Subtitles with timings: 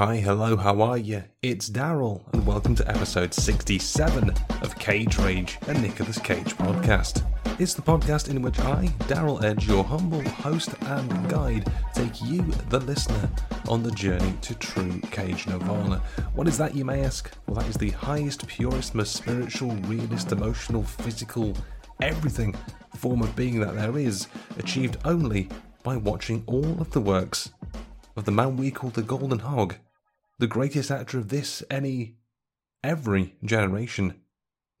[0.00, 1.24] Hi, hello, how are you?
[1.42, 4.32] It's Daryl, and welcome to episode 67
[4.62, 7.22] of Cage Rage, a Nicolas Cage podcast.
[7.60, 12.40] It's the podcast in which I, Daryl Edge, your humble host and guide, take you,
[12.70, 13.28] the listener,
[13.68, 15.98] on the journey to true Cage Nirvana.
[16.32, 17.30] What is that, you may ask?
[17.46, 21.54] Well, that is the highest, purest, most spiritual, realist, emotional, physical,
[22.00, 22.56] everything
[22.96, 24.28] form of being that there is,
[24.58, 25.50] achieved only
[25.82, 27.50] by watching all of the works
[28.16, 29.76] of the man we call the Golden Hog,
[30.40, 32.16] the greatest actor of this, any,
[32.82, 34.22] every generation,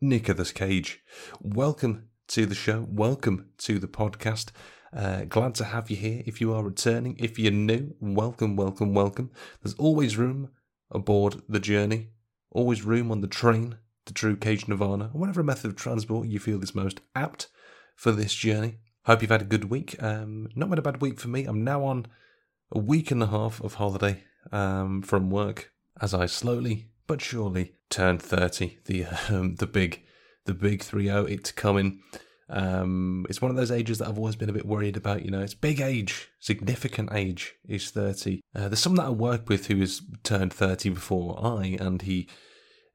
[0.00, 1.02] Nicolas Cage.
[1.38, 2.86] Welcome to the show.
[2.88, 4.52] Welcome to the podcast.
[4.96, 6.22] Uh, glad to have you here.
[6.24, 9.32] If you are returning, if you're new, welcome, welcome, welcome.
[9.62, 10.48] There's always room
[10.90, 12.08] aboard the journey,
[12.50, 16.38] always room on the train to True Cage Nirvana, or whatever method of transport you
[16.38, 17.48] feel is most apt
[17.96, 18.78] for this journey.
[19.04, 20.02] Hope you've had a good week.
[20.02, 21.44] Um, not been a bad week for me.
[21.44, 22.06] I'm now on
[22.72, 27.74] a week and a half of holiday um, from work as I slowly but surely
[27.88, 28.78] turn 30.
[28.84, 30.04] The um, the big
[30.46, 32.00] the big 30 it's coming.
[32.48, 35.24] Um, it's one of those ages that I've always been a bit worried about.
[35.24, 38.40] You know, it's big age, significant age is 30.
[38.54, 42.28] Uh, there's someone that I work with who has turned 30 before I, and he,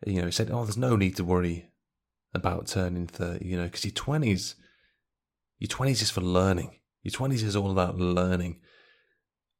[0.05, 1.69] you know, said, "Oh, there's no need to worry
[2.33, 3.45] about turning 30.
[3.45, 4.55] You know, because your 20s,
[5.59, 6.79] your 20s is for learning.
[7.03, 8.59] Your 20s is all about learning."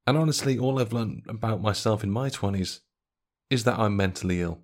[0.08, 2.82] And honestly, all I've learned about myself in my 20s
[3.50, 4.60] is that I'm mentally ill.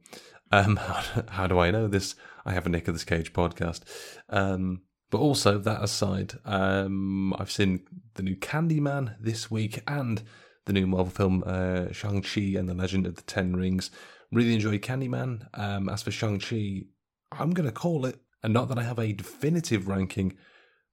[0.52, 2.16] Um, how, how do I know this?
[2.46, 3.82] I have a Nicolas Cage podcast.
[4.30, 7.82] Um, but also, that aside, um, I've seen
[8.14, 10.24] the new Candyman this week and
[10.66, 13.92] the new Marvel film uh, Shang-Chi and the Legend of the Ten Rings.
[14.32, 15.48] Really enjoyed Candyman.
[15.54, 16.84] Um, as for Shang-Chi,
[17.32, 20.38] I'm going to call it, and not that I have a definitive ranking,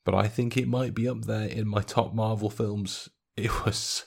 [0.05, 3.09] but I think it might be up there in my top Marvel films.
[3.37, 4.07] It was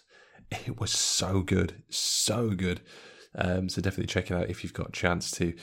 [0.51, 2.81] it was so good, so good.
[3.35, 5.53] Um, so definitely check it out if you've got a chance to.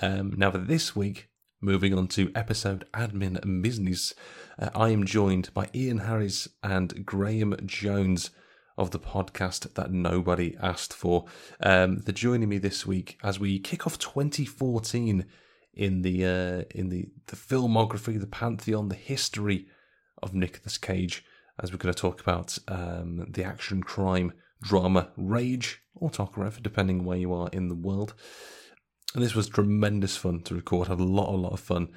[0.00, 1.28] Um, now for this week,
[1.60, 4.14] moving on to episode admin and business,
[4.58, 8.30] uh, I am joined by Ian Harris and Graham Jones
[8.78, 11.26] of the podcast that nobody asked for.
[11.62, 15.26] Um, they're joining me this week as we kick off 2014
[15.74, 19.66] in the uh, in the the filmography, the pantheon, the history
[20.22, 21.24] of Nicolas Cage
[21.62, 24.32] as we're going to talk about um, the action crime
[24.62, 28.14] drama Rage or Tokarev, depending where you are in the world.
[29.14, 30.88] And this was tremendous fun to record.
[30.88, 31.88] Had a lot, a lot of fun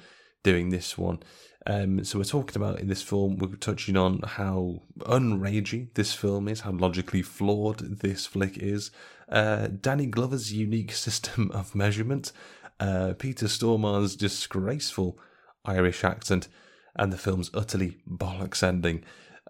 [0.42, 1.20] doing this one.
[1.66, 3.38] Um, so we're talking about in this film.
[3.38, 8.90] We're touching on how unragey this film is, how logically flawed this flick is.
[9.28, 12.32] Uh, Danny Glover's unique system of measurement,
[12.80, 15.18] uh, Peter Stormare's disgraceful
[15.64, 16.48] Irish accent,
[16.96, 19.02] and the film's utterly bollocks ending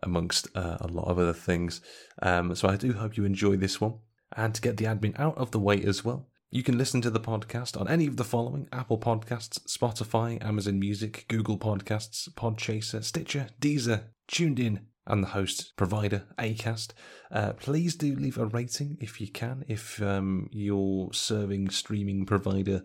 [0.02, 1.80] amongst uh, a lot of other things.
[2.22, 3.94] Um, so I do hope you enjoy this one.
[4.36, 7.10] And to get the admin out of the way as well, you can listen to
[7.10, 13.02] the podcast on any of the following Apple Podcasts, Spotify, Amazon Music, Google Podcasts, Podchaser,
[13.02, 16.92] Stitcher, Deezer, TuneIn, and the host provider, Acast.
[17.30, 22.82] Uh, please do leave a rating if you can, if um, your serving streaming provider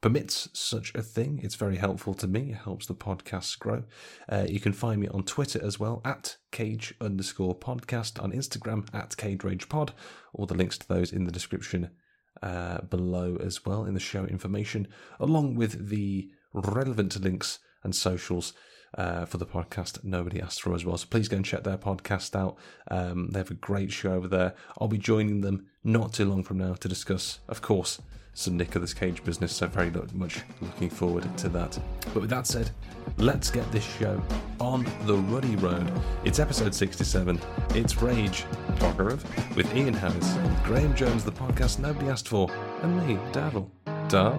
[0.00, 1.40] permits such a thing.
[1.42, 2.52] It's very helpful to me.
[2.52, 3.84] It helps the podcasts grow.
[4.28, 8.86] Uh, you can find me on Twitter as well at cage underscore podcast, on Instagram
[8.94, 9.92] at cage rage pod.
[10.32, 11.90] All the links to those in the description
[12.42, 14.86] uh, below as well in the show information,
[15.18, 18.52] along with the relevant links and socials.
[18.96, 20.96] Uh, for the podcast, nobody asked for as well.
[20.96, 22.56] So please go and check their podcast out.
[22.90, 24.54] Um, they have a great show over there.
[24.78, 28.00] I'll be joining them not too long from now to discuss, of course,
[28.38, 31.76] some Nicolas Cage business, so very much looking forward to that.
[32.14, 32.70] But with that said,
[33.16, 34.22] let's get this show
[34.60, 35.90] on the ruddy road.
[36.24, 37.40] It's episode 67.
[37.70, 38.44] It's Rage,
[38.76, 42.48] Tokarev, with Ian Harris, Graham Jones, the podcast nobody asked for,
[42.82, 43.70] and me, Daryl.
[44.08, 44.38] Dar.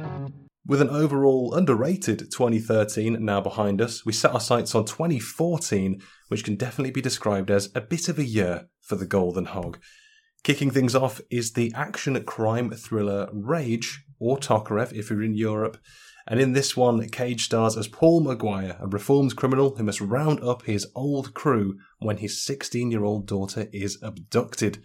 [0.66, 6.46] With an overall underrated 2013 now behind us, we set our sights on 2014, which
[6.46, 9.78] can definitely be described as a bit of a year for the Golden Hog.
[10.44, 15.78] Kicking things off is the action crime thriller Rage, or Tokarev if you're in Europe.
[16.26, 20.42] And in this one, Cage stars as Paul Maguire, a reformed criminal who must round
[20.42, 24.84] up his old crew when his 16 year old daughter is abducted.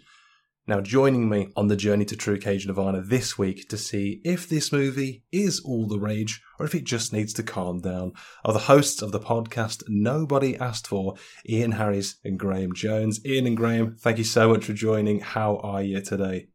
[0.67, 4.49] Now, joining me on the journey to True Cage Nirvana this week to see if
[4.49, 8.13] this movie is all the rage or if it just needs to calm down
[8.43, 11.13] are the hosts of the podcast Nobody Asked For,
[11.47, 13.23] Ian Harris and Graham Jones.
[13.23, 15.19] Ian and Graham, thank you so much for joining.
[15.19, 16.47] How are you today?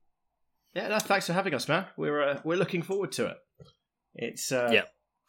[0.75, 1.87] Yeah, no, thanks for having us, man.
[1.97, 3.37] We're uh, we're looking forward to it.
[4.15, 4.83] It's uh, Yeah.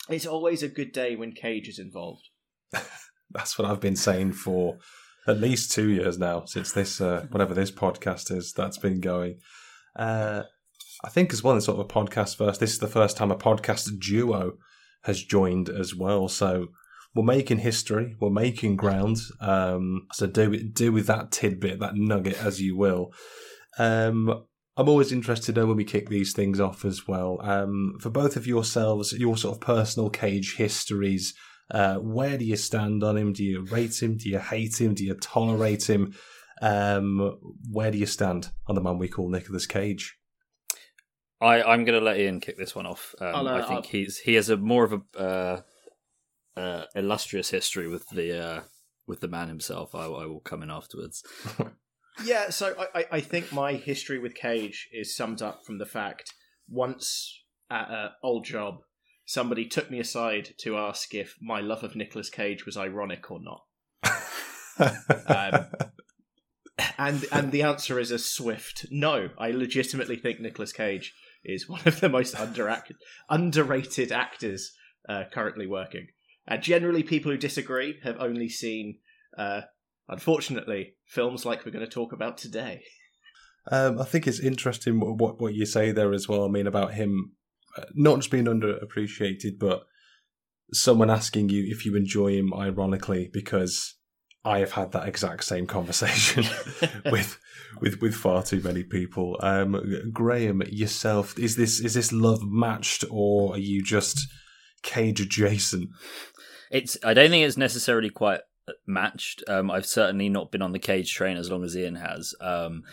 [0.10, 2.30] it's always a good day when Cage is involved.
[3.30, 4.80] That's what I've been saying for
[5.28, 9.40] at least two years now since this uh, whatever this podcast is that's been going.
[9.96, 10.44] Uh,
[11.04, 12.60] I think as well as sort of a podcast first.
[12.60, 14.54] This is the first time a podcast duo
[15.04, 16.28] has joined as well.
[16.28, 16.68] So
[17.16, 18.16] we're making history.
[18.20, 19.18] We're making ground.
[19.40, 23.12] Um, so do do with that tidbit, that nugget, as you will.
[23.78, 24.46] Um,
[24.78, 27.40] I'm always interested in when we kick these things off as well.
[27.42, 31.34] Um, for both of yourselves, your sort of personal cage histories.
[31.72, 33.32] Uh, where do you stand on him?
[33.34, 34.18] Do you rate him?
[34.18, 34.94] Do you hate him?
[34.94, 36.14] Do you tolerate him?
[36.62, 37.38] Um,
[37.72, 40.18] where do you stand on the man we call Nicolas Cage?
[41.40, 43.16] I, I'm going to let Ian kick this one off.
[43.20, 45.62] Um, I'll, uh, I think I'll- he's he has a more of a uh,
[46.60, 48.62] uh, illustrious history with the uh,
[49.08, 49.96] with the man himself.
[49.96, 51.24] I, I will come in afterwards.
[52.26, 55.86] Yeah, so I, I, I think my history with Cage is summed up from the
[55.86, 56.34] fact
[56.68, 58.80] once at an old job,
[59.32, 63.40] somebody took me aside to ask if my love of Nicolas Cage was ironic or
[63.42, 63.64] not.
[65.28, 65.68] Um,
[66.98, 69.30] and and the answer is a swift no.
[69.38, 71.14] I legitimately think Nicolas Cage
[71.44, 72.94] is one of the most underact-
[73.30, 74.72] underrated actors
[75.08, 76.08] uh, currently working.
[76.48, 79.00] And generally, people who disagree have only seen,
[79.38, 79.62] uh,
[80.08, 82.82] unfortunately, films like we're going to talk about today.
[83.70, 86.46] Um, I think it's interesting what, what what you say there as well.
[86.46, 87.41] I mean about him uh,
[87.94, 89.84] not just being underappreciated, but
[90.74, 93.96] someone asking you if you enjoy him ironically because
[94.44, 96.46] I have had that exact same conversation
[97.12, 97.38] with
[97.80, 99.38] with with far too many people.
[99.42, 99.82] Um,
[100.12, 104.28] Graham, yourself, is this is this love matched or are you just
[104.82, 105.90] cage adjacent?
[106.72, 108.42] It's I don't think it's necessarily quite
[108.88, 109.44] matched.
[109.48, 112.34] Um, I've certainly not been on the cage train as long as Ian has.
[112.42, 112.84] Um,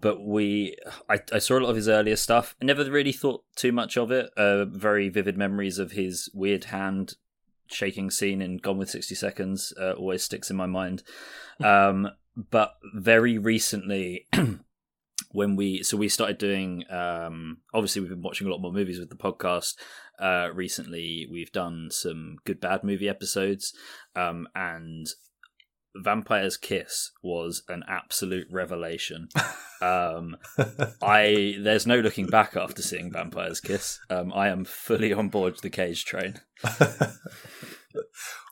[0.00, 0.76] but we,
[1.08, 2.54] I, I saw a lot of his earlier stuff.
[2.62, 4.30] I never really thought too much of it.
[4.36, 7.14] Uh, very vivid memories of his weird hand
[7.66, 11.02] shaking scene in Gone with 60 Seconds uh, always sticks in my mind.
[11.62, 12.10] Um,
[12.50, 14.26] but very recently,
[15.32, 18.98] when we so we started doing um obviously we've been watching a lot more movies
[18.98, 19.74] with the podcast
[20.20, 23.74] uh recently we've done some good bad movie episodes
[24.16, 25.08] um and
[26.02, 29.28] vampire's kiss was an absolute revelation
[29.82, 30.36] um
[31.02, 35.56] i there's no looking back after seeing vampire's kiss um i am fully on board
[35.62, 36.34] the cage train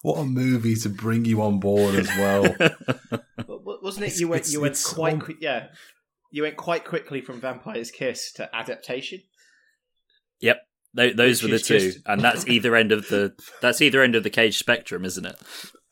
[0.03, 2.43] what a movie to bring you on board as well.
[3.83, 4.09] Wasn't it?
[4.09, 4.49] It's- you went.
[4.51, 5.15] You went quite.
[5.15, 5.69] on- Qui- yeah,
[6.31, 9.21] you went quite quickly from Vampire's Kiss to adaptation.
[10.41, 10.63] yep
[10.95, 14.15] those Which were the two just- and that's either end of the that's either end
[14.15, 15.37] of the cage spectrum isn't it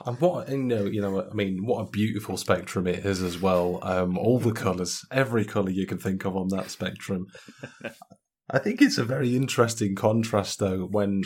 [0.04, 3.40] And what you know, you know, I mean, what a beautiful spectrum it is as
[3.40, 3.78] well.
[3.82, 7.26] Um, all the colours, every colour you can think of on that spectrum.
[8.50, 11.22] I think it's a very interesting contrast, though, when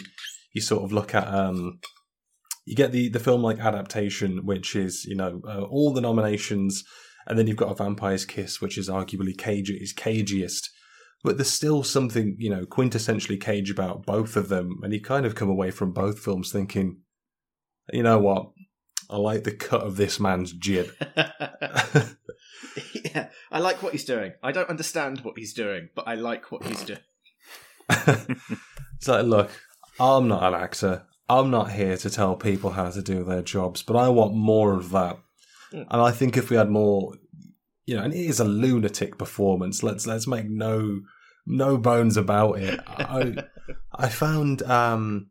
[0.53, 1.81] you sort of look at um,
[2.67, 6.85] you get the the film like adaptation, which is you know uh, all the nominations,
[7.26, 10.69] and then you've got a Vampire's Kiss, which is arguably cage is cagiest.
[11.25, 15.25] But there's still something, you know, quintessentially cage about both of them, and you kind
[15.25, 17.00] of come away from both films thinking,
[17.93, 18.50] you know what?
[19.09, 20.90] I like the cut of this man's jib.
[21.16, 24.33] yeah, I like what he's doing.
[24.43, 26.99] I don't understand what he's doing, but I like what he's doing.
[27.88, 29.50] it's like, look,
[30.00, 31.05] I'm not an actor.
[31.28, 34.75] I'm not here to tell people how to do their jobs, but I want more
[34.75, 35.19] of that.
[35.73, 37.14] And I think if we had more,
[37.87, 39.83] you know, and it is a lunatic performance.
[39.83, 41.00] Let's let's make no
[41.47, 42.81] no bones about it.
[42.87, 43.45] I
[43.93, 45.31] I found um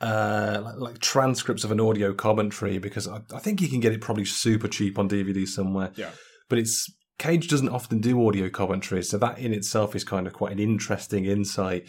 [0.00, 3.92] uh like, like transcripts of an audio commentary because I, I think you can get
[3.92, 5.90] it probably super cheap on DVD somewhere.
[5.96, 6.10] Yeah.
[6.48, 6.88] But it's
[7.18, 10.60] Cage doesn't often do audio commentary, so that in itself is kind of quite an
[10.60, 11.88] interesting insight.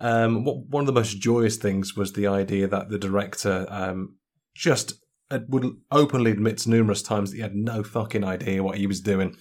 [0.00, 4.16] Um, what, one of the most joyous things was the idea that the director um,
[4.54, 4.92] just
[5.30, 9.00] uh, would openly admits numerous times that he had no fucking idea what he was
[9.00, 9.36] doing.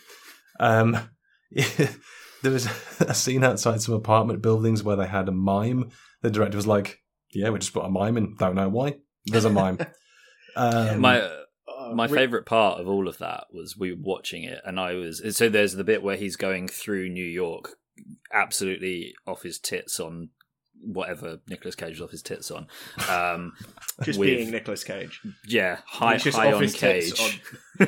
[0.59, 0.97] Um,
[1.51, 2.67] there was
[3.01, 5.91] a scene outside some apartment buildings where they had a mime.
[6.21, 6.99] The director was like,
[7.35, 8.35] "Yeah, we just put a mime in.
[8.39, 8.95] Don't know why.
[9.25, 9.77] There's a mime."
[10.57, 14.43] Um, my Uh, my re- favorite part of all of that was we were watching
[14.43, 17.71] it and i was so there's the bit where he's going through new york
[18.33, 20.29] absolutely off his tits on
[20.81, 22.67] whatever Nicolas Cage was off his tits on.
[23.09, 23.53] Um,
[24.03, 25.19] Just with- being Nicolas Cage.
[25.47, 27.41] yeah, high He's just high off on his tits Cage,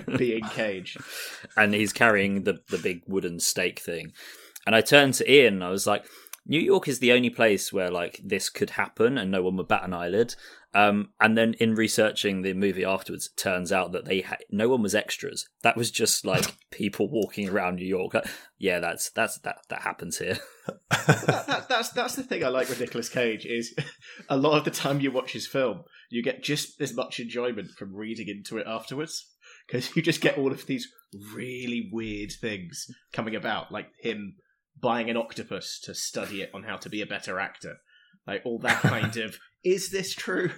[0.08, 0.98] on being Cage.
[1.56, 4.14] and he's carrying the the big wooden stake thing.
[4.66, 6.06] And I turned to Ian and I was like,
[6.50, 9.68] New York is the only place where like this could happen and no one would
[9.68, 10.36] bat an eyelid.
[10.74, 14.70] Um, and then in researching the movie afterwards, it turns out that they ha- no
[14.70, 15.48] one was extras.
[15.64, 18.14] That was just like people walking around New York.
[18.14, 18.28] Like,
[18.58, 20.38] yeah, that's that's that that happens here.
[20.68, 23.76] that, that, that's that's the thing I like with Nicolas Cage is
[24.30, 27.72] a lot of the time you watch his film, you get just as much enjoyment
[27.72, 29.26] from reading into it afterwards
[29.66, 30.88] because you just get all of these
[31.34, 34.36] really weird things coming about, like him
[34.80, 37.78] buying an octopus to study it on how to be a better actor,
[38.26, 40.52] like all that kind of is this true?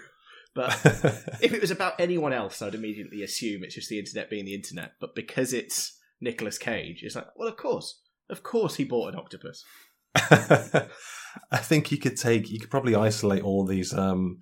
[0.56, 0.74] But
[1.42, 4.56] if it was about anyone else, I'd immediately assume it's just the internet being the
[4.56, 4.94] internet.
[5.00, 9.20] But because it's Nicolas Cage, it's like, well, of course, of course, he bought an
[9.20, 9.64] octopus.
[10.16, 14.40] I think you could take you could probably isolate all these um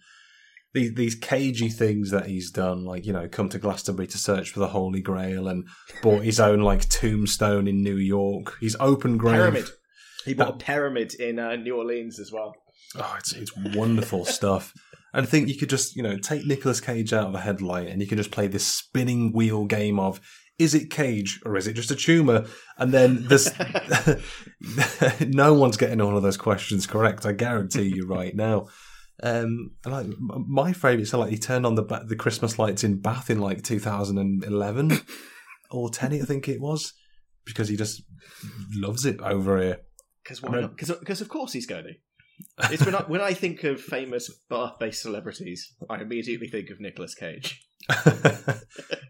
[0.77, 4.51] these these cagey things that he's done, like you know, come to Glastonbury to search
[4.51, 5.67] for the Holy Grail and
[6.01, 8.55] bought his own like tombstone in New York.
[8.59, 9.35] He's open grave.
[9.35, 9.65] Pyramid.
[10.25, 12.55] He bought a pyramid in uh, New Orleans as well.
[12.95, 14.73] Oh, it's it's wonderful stuff.
[15.13, 17.87] And I think you could just you know take Nicolas Cage out of the headlight,
[17.87, 20.21] and you can just play this spinning wheel game of
[20.59, 22.45] is it Cage or is it just a tumor?
[22.77, 23.51] And then there's
[25.21, 27.25] no one's getting all of those questions correct.
[27.25, 28.67] I guarantee you right now.
[29.23, 32.99] Um, and like my favourite, are like he turned on the the Christmas lights in
[32.99, 34.99] Bath in like 2011
[35.71, 36.93] or 10, I think it was,
[37.45, 38.03] because he just
[38.73, 39.77] loves it over here.
[40.23, 41.93] Because I mean- Because of course he's going to.
[42.71, 47.15] It's when I when I think of famous Bath-based celebrities, I immediately think of Nicolas
[47.15, 47.67] Cage.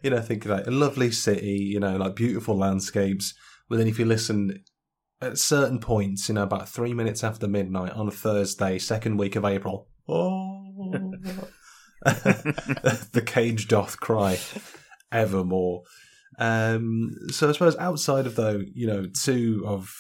[0.04, 3.34] you know, think of like a lovely city, you know, like beautiful landscapes.
[3.70, 4.64] But then if you listen
[5.22, 9.36] at certain points, you know, about three minutes after midnight on a Thursday, second week
[9.36, 11.14] of April, oh,
[12.06, 14.40] the cage doth cry
[15.12, 15.84] evermore.
[16.40, 19.92] Um, so I suppose outside of though, you know, two of,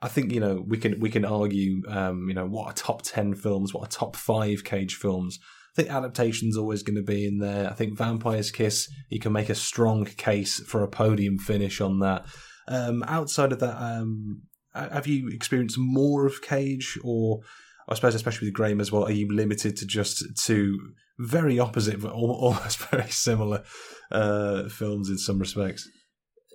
[0.00, 3.02] I think you know we can we can argue, um, you know, what are top
[3.02, 5.38] ten films, what are top five cage films.
[5.42, 7.70] I think adaptation's always going to be in there.
[7.70, 12.00] I think Vampire's Kiss, you can make a strong case for a podium finish on
[12.00, 12.26] that.
[12.66, 14.42] Um, outside of that, um,
[14.74, 17.40] have you experienced more of Cage, or
[17.88, 20.78] I suppose especially with Graham as well, are you limited to just two
[21.18, 23.64] very opposite but almost very similar
[24.10, 25.88] uh, films in some respects?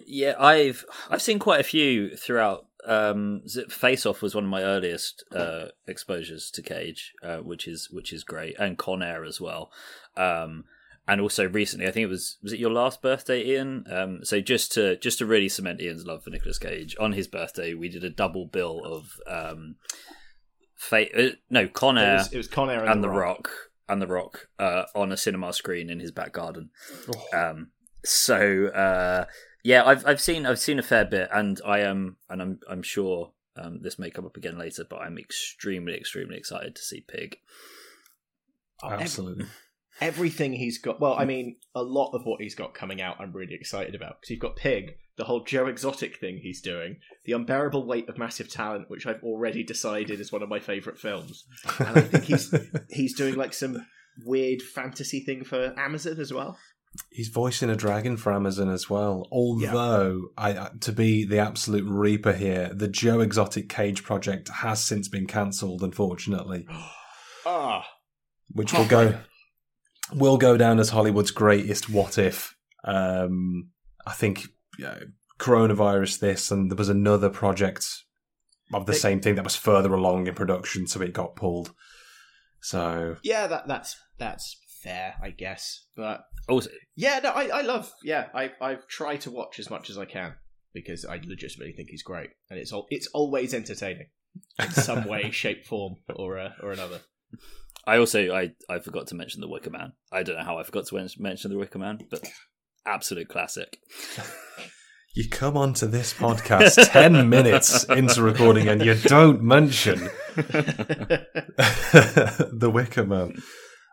[0.06, 2.66] Yeah, I've I've seen quite a few throughout.
[2.86, 7.88] Um, Face Off was one of my earliest uh, exposures to Cage, uh, which is
[7.90, 9.72] which is great, and Con Air as well.
[10.18, 10.66] Um,
[11.08, 13.86] and also recently, I think it was was it your last birthday, Ian?
[13.90, 17.28] Um, so just to just to really cement Ian's love for Nicolas Cage, on his
[17.28, 19.76] birthday we did a double bill of um,
[20.84, 23.50] Fa- uh, no Con It was, it was Con Air and, and the Rock
[23.88, 26.70] and the Rock uh, on a cinema screen in his back garden.
[27.34, 27.70] Um,
[28.04, 29.26] so uh,
[29.64, 32.84] yeah, I've I've seen I've seen a fair bit, and I am and I'm I'm
[32.84, 37.02] sure um, this may come up again later, but I'm extremely extremely excited to see
[37.02, 37.38] Pig.
[38.84, 39.46] Absolutely.
[40.02, 41.00] Everything he's got.
[41.00, 44.20] Well, I mean, a lot of what he's got coming out, I'm really excited about
[44.22, 48.18] because you've got Pig, the whole Joe Exotic thing he's doing, the unbearable weight of
[48.18, 51.46] massive talent, which I've already decided is one of my favorite films,
[51.80, 52.54] and I think he's
[52.90, 53.86] he's doing like some
[54.26, 56.58] weird fantasy thing for Amazon as well.
[57.10, 59.28] He's voicing a dragon for Amazon as well.
[59.32, 64.84] Although, I, I- to be the absolute reaper here, the Joe Exotic Cage project has
[64.84, 66.68] since been cancelled, unfortunately,
[67.46, 67.86] Ah,
[68.52, 69.20] which will go
[70.16, 72.56] will go down as Hollywood's greatest what if.
[72.84, 73.70] Um,
[74.06, 75.00] I think you know,
[75.40, 77.86] coronavirus, this, and there was another project
[78.74, 81.74] of the They- same thing that was further along in production, so it got pulled.
[82.62, 85.86] So yeah, that that's that's fair, I guess.
[85.96, 87.92] But Also, yeah, no, I I love.
[88.04, 90.36] Yeah, I I've tried to watch as much as I can
[90.74, 94.08] because I legitimately think he's great, and it's all it's always entertaining
[94.60, 97.02] in some way, shape, form, or uh, or another.
[97.86, 99.94] I also I I forgot to mention the Wicker Man.
[100.12, 102.28] I don't know how I forgot to mention the Wicker Man, but
[102.86, 103.80] absolute classic.
[105.16, 111.30] You come onto this podcast 10 minutes into recording and you don't mention the
[112.74, 113.36] Wicker Man.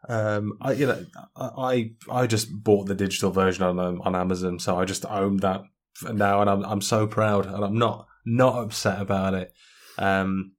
[0.09, 1.05] Um, I, you know,
[1.37, 5.37] I I just bought the digital version on um, on Amazon, so I just own
[5.39, 5.61] that
[6.11, 9.53] now, and I'm I'm so proud, and I'm not not upset about it.
[9.99, 10.53] Um,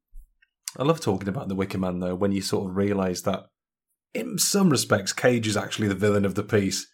[0.77, 3.45] I love talking about the Wicker Man though, when you sort of realise that
[4.13, 6.87] in some respects, Cage is actually the villain of the piece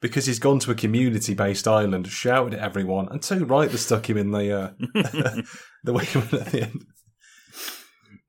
[0.00, 4.08] because he's gone to a community-based island, shouted at everyone, and too right they stuck
[4.10, 4.70] him in the uh,
[5.84, 6.84] the Wicker Man at the end.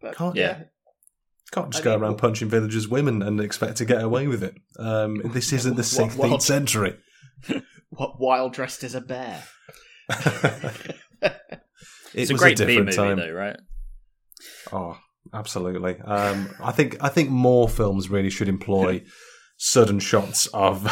[0.01, 0.63] But, Can't- yeah.
[1.51, 4.43] Can't just I go mean, around punching villagers' women and expect to get away with
[4.43, 4.55] it.
[4.77, 6.97] Um, this isn't the 16th century.
[7.89, 9.43] What while dressed as a bear?
[11.21, 11.33] It
[12.13, 13.17] It's a great B different movie, time.
[13.17, 13.57] though, right?
[14.71, 14.97] Oh,
[15.33, 15.99] absolutely.
[16.01, 19.03] Um, I think I think more films really should employ
[19.57, 20.83] sudden shots of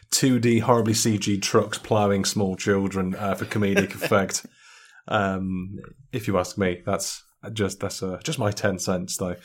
[0.12, 4.44] 2D horribly CG trucks ploughing small children uh, for comedic effect.
[5.08, 5.78] Um,
[6.12, 7.22] if you ask me, that's
[7.52, 9.36] just that's uh, just my ten cents though.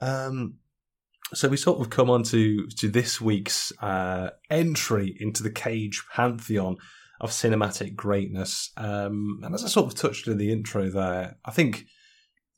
[0.00, 0.58] Um,
[1.34, 6.02] so we sort of come on to to this week's uh, entry into the Cage
[6.14, 6.76] pantheon
[7.20, 8.70] of cinematic greatness.
[8.76, 11.84] Um, and as I sort of touched in the intro there, I think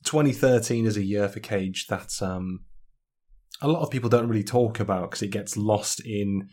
[0.03, 2.61] 2013 is a year for Cage that um,
[3.61, 6.49] a lot of people don't really talk about because it gets lost in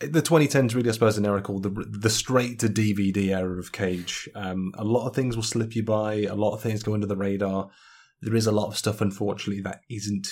[0.00, 0.74] the 2010s.
[0.74, 4.28] Really, I suppose, an era called the the straight to DVD era of Cage.
[4.34, 6.22] Um, a lot of things will slip you by.
[6.22, 7.70] A lot of things go under the radar.
[8.20, 10.28] There is a lot of stuff, unfortunately, that isn't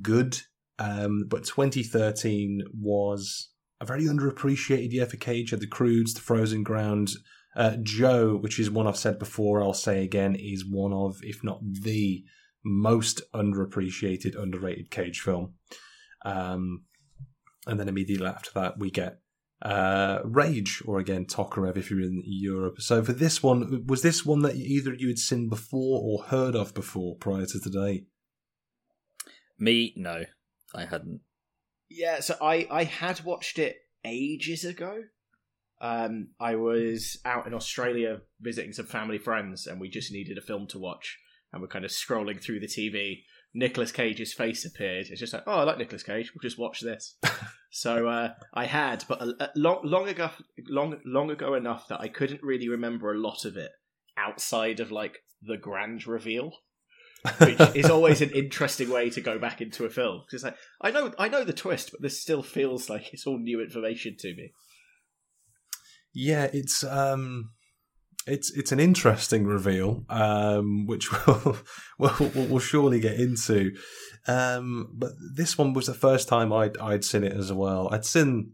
[0.00, 0.38] good.
[0.78, 3.50] Um, but 2013 was
[3.80, 5.50] a very underappreciated year for Cage.
[5.50, 7.10] Had the Croods, the Frozen Ground,
[7.54, 11.44] uh, Joe, which is one I've said before, I'll say again, is one of, if
[11.44, 12.24] not the
[12.64, 15.54] most underappreciated, underrated Cage film.
[16.24, 16.84] Um,
[17.66, 19.20] and then immediately after that, we get
[19.62, 22.80] uh, Rage, or again Tokarev if you're in Europe.
[22.80, 26.56] So for this one, was this one that either you had seen before or heard
[26.56, 28.04] of before prior to today?
[29.58, 30.24] Me, no,
[30.74, 31.20] I hadn't.
[31.88, 35.04] Yeah, so I I had watched it ages ago.
[35.82, 40.42] Um, I was out in Australia visiting some family friends, and we just needed a
[40.42, 41.18] film to watch.
[41.52, 43.24] And we're kind of scrolling through the TV.
[43.52, 45.08] Nicolas Cage's face appeared.
[45.10, 46.32] It's just like, oh, I like Nicolas Cage.
[46.34, 47.16] We'll just watch this.
[47.70, 50.30] so uh, I had, but a, a long, long ago,
[50.68, 53.72] long, long ago enough that I couldn't really remember a lot of it
[54.16, 56.52] outside of like the grand reveal
[57.40, 60.22] which is always an interesting way to go back into a film.
[60.22, 63.26] 'Cause It's like I know, I know the twist, but this still feels like it's
[63.26, 64.52] all new information to me.
[66.14, 67.50] Yeah, it's um,
[68.26, 71.58] it's it's an interesting reveal, um, which we'll,
[71.98, 73.72] we'll we'll surely get into.
[74.28, 77.88] Um, but this one was the first time I'd I'd seen it as well.
[77.92, 78.52] I'd seen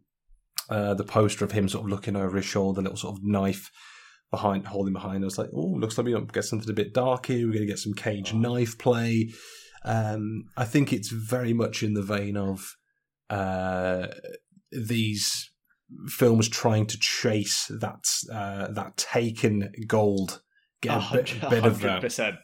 [0.70, 3.70] uh, the poster of him sort of looking over his shoulder, little sort of knife
[4.30, 5.24] behind, holding behind.
[5.24, 7.46] I was like, oh, looks like we're going to get something a bit dark here.
[7.46, 9.30] We're going to get some cage knife play.
[9.85, 12.76] Um, I think it's very much in the vein of
[13.30, 14.09] uh,
[14.70, 15.50] these
[16.07, 20.42] films trying to chase that uh, that taken gold,
[20.81, 22.01] get a bit, bit of that.
[22.01, 22.37] percent.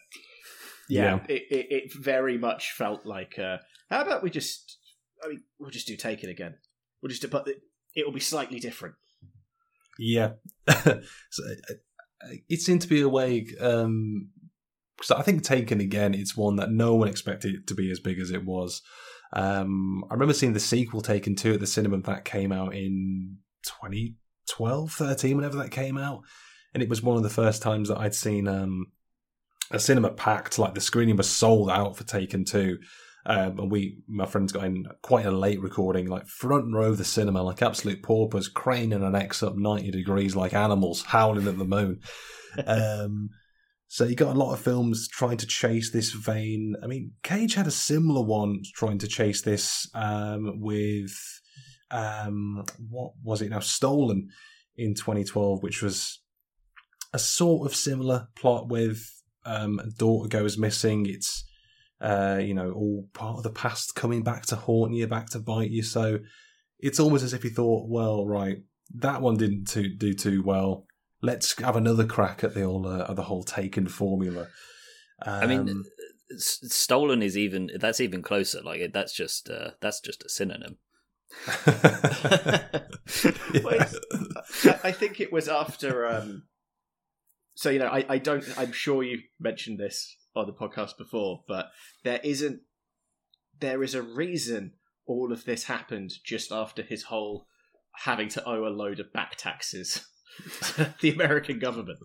[0.89, 3.39] Yeah, It, it it very much felt like.
[3.39, 3.59] Uh,
[3.91, 4.79] how about we just?
[5.23, 6.57] I mean, we'll just do Taken again.
[7.03, 7.63] We'll just do, but it,
[7.97, 8.97] it'll be slightly different.
[9.99, 10.33] Yeah,
[10.69, 13.47] so, uh, it seemed to be a way.
[13.61, 14.31] Um,
[15.03, 18.01] so I think Taken again, it's one that no one expected it to be as
[18.01, 18.83] big as it was.
[19.33, 23.39] Um, I remember seeing the sequel Taken two at the cinema that came out in
[23.65, 26.23] 2012, 13, whenever that came out,
[26.73, 28.87] and it was one of the first times that I'd seen um,
[29.71, 30.59] a cinema packed.
[30.59, 32.79] Like the screening was sold out for Taken two.
[33.27, 36.99] Um, and we, my friends, got in quite a late recording, like front row of
[36.99, 41.57] the cinema, like absolute paupers, craning an necks up ninety degrees like animals, howling at
[41.57, 42.01] the moon.
[42.67, 43.31] um,
[43.95, 46.75] so you got a lot of films trying to chase this vein.
[46.83, 51.13] I mean, Cage had a similar one trying to chase this um, with
[51.93, 53.61] um, what was it now?
[53.61, 54.31] Stolen
[54.77, 56.21] in 2012, which was
[57.13, 59.01] a sort of similar plot with
[59.45, 61.07] um, a daughter goes missing.
[61.07, 61.45] It's
[62.01, 65.39] uh, you know, all part of the past coming back to haunt you, back to
[65.39, 65.85] bite you.
[65.85, 66.19] So
[66.81, 68.57] it's almost as if he thought, well, right,
[68.97, 70.85] that one didn't too, do too well.
[71.25, 74.49] Let's have another crack at the whole uh, at the whole taken formula.
[75.23, 75.85] Um, I mean,
[76.31, 78.61] S- stolen is even that's even closer.
[78.63, 80.77] Like that's just uh, that's just a synonym.
[83.63, 83.87] Well,
[84.65, 86.07] I, I think it was after.
[86.07, 86.45] Um,
[87.55, 88.45] so you know, I, I don't.
[88.59, 91.71] I'm sure you mentioned this on the podcast before, but
[92.03, 92.61] there isn't.
[93.61, 94.73] There is a reason
[95.07, 97.47] all of this happened just after his whole
[97.99, 100.01] having to owe a load of back taxes to
[101.01, 101.99] the American government,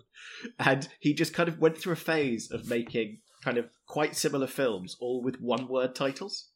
[0.58, 4.48] and he just kind of went through a phase of making kind of quite similar
[4.48, 6.50] films, all with one-word titles.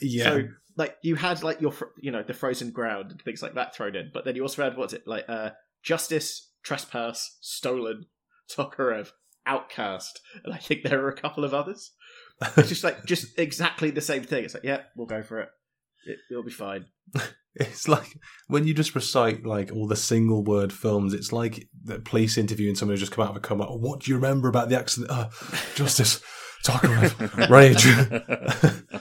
[0.00, 0.42] yeah, So
[0.76, 3.96] like you had like your you know the frozen ground and things like that thrown
[3.96, 5.50] in, but then you also had what's it like uh
[5.82, 8.06] justice, trespass, stolen,
[8.50, 9.10] Tokarev,
[9.46, 11.92] outcast, and I think there are a couple of others.
[12.56, 14.44] It's just like just exactly the same thing.
[14.44, 15.48] It's like yeah, we'll go for it.
[16.06, 16.86] it it'll be fine.
[17.54, 21.12] It's like when you just recite like all the single word films.
[21.12, 23.66] It's like the police interviewing someone who's just come out of a coma.
[23.66, 25.10] What do you remember about the accident?
[25.12, 25.28] Oh,
[25.74, 26.22] justice,
[26.62, 26.82] Talk
[27.50, 27.86] rage.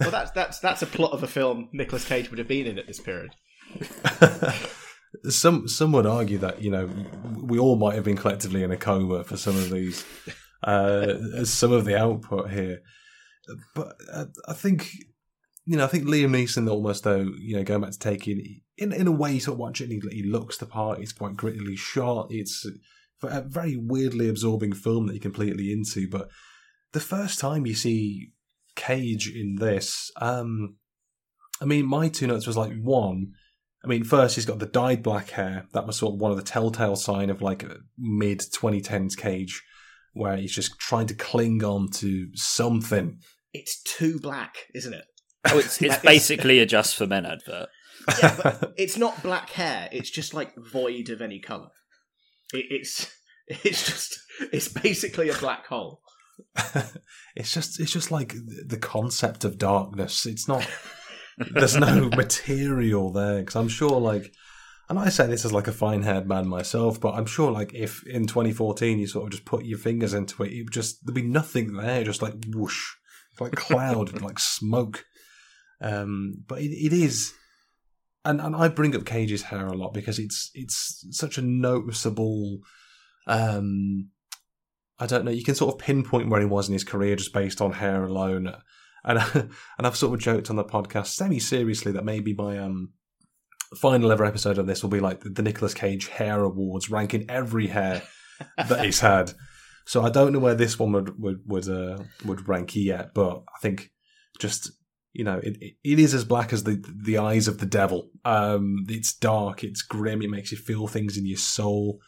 [0.00, 2.78] Well, that's that's that's a plot of a film Nicolas Cage would have been in
[2.78, 3.32] at this period.
[5.28, 6.88] some some would argue that you know
[7.36, 10.06] we all might have been collectively in a coma for some of these
[10.64, 12.80] uh, some of the output here,
[13.74, 14.88] but uh, I think
[15.70, 18.92] you know I think Liam Neeson almost though you know going back to Taken in
[18.92, 20.98] in a way sort of watching he, he looks the part.
[20.98, 22.26] It's quite grittily shot.
[22.30, 22.66] It's
[23.22, 26.10] a very weirdly absorbing film that you're completely into.
[26.10, 26.28] But
[26.90, 28.32] the first time you see
[28.74, 30.76] Cage in this, um,
[31.62, 33.34] I mean, my two notes was like one.
[33.84, 35.66] I mean, first he's got the dyed black hair.
[35.72, 37.64] That was sort of one of the telltale sign of like
[37.96, 39.62] mid 2010s Cage,
[40.14, 43.20] where he's just trying to cling on to something.
[43.52, 45.04] It's too black, isn't it?
[45.46, 47.68] Oh, it's it's basically a Just for Men advert.
[48.22, 49.88] Yeah, but it's not black hair.
[49.92, 51.68] It's just like void of any color.
[52.52, 53.12] It, it's
[53.48, 54.18] it's just
[54.52, 56.00] it's basically a black hole.
[57.36, 58.34] it's just it's just like
[58.66, 60.26] the concept of darkness.
[60.26, 60.66] It's not.
[61.36, 64.32] there's no material there because I'm sure like.
[64.88, 68.04] And I say this as like a fine-haired man myself, but I'm sure like if
[68.08, 71.14] in 2014 you sort of just put your fingers into it, it would just there'd
[71.14, 72.96] be nothing there, just like whoosh,
[73.38, 75.04] like cloud, like smoke.
[75.80, 77.32] Um, but it, it is,
[78.24, 82.60] and and I bring up Cage's hair a lot because it's it's such a noticeable.
[83.26, 84.10] Um,
[84.98, 85.30] I don't know.
[85.30, 88.04] You can sort of pinpoint where he was in his career just based on hair
[88.04, 88.54] alone,
[89.04, 89.18] and
[89.78, 92.92] and I've sort of joked on the podcast semi seriously that maybe my um
[93.76, 97.68] final ever episode of this will be like the, Nicolas Cage Hair Awards, ranking every
[97.68, 98.02] hair
[98.56, 99.32] that he's had.
[99.86, 103.42] So I don't know where this one would would would uh, would rank yet, but
[103.54, 103.90] I think
[104.38, 104.70] just
[105.12, 108.10] you know it, it, is as black as the the eyes of the devil.
[108.24, 112.00] Um, it's dark, it's grim, it makes you feel things in your soul.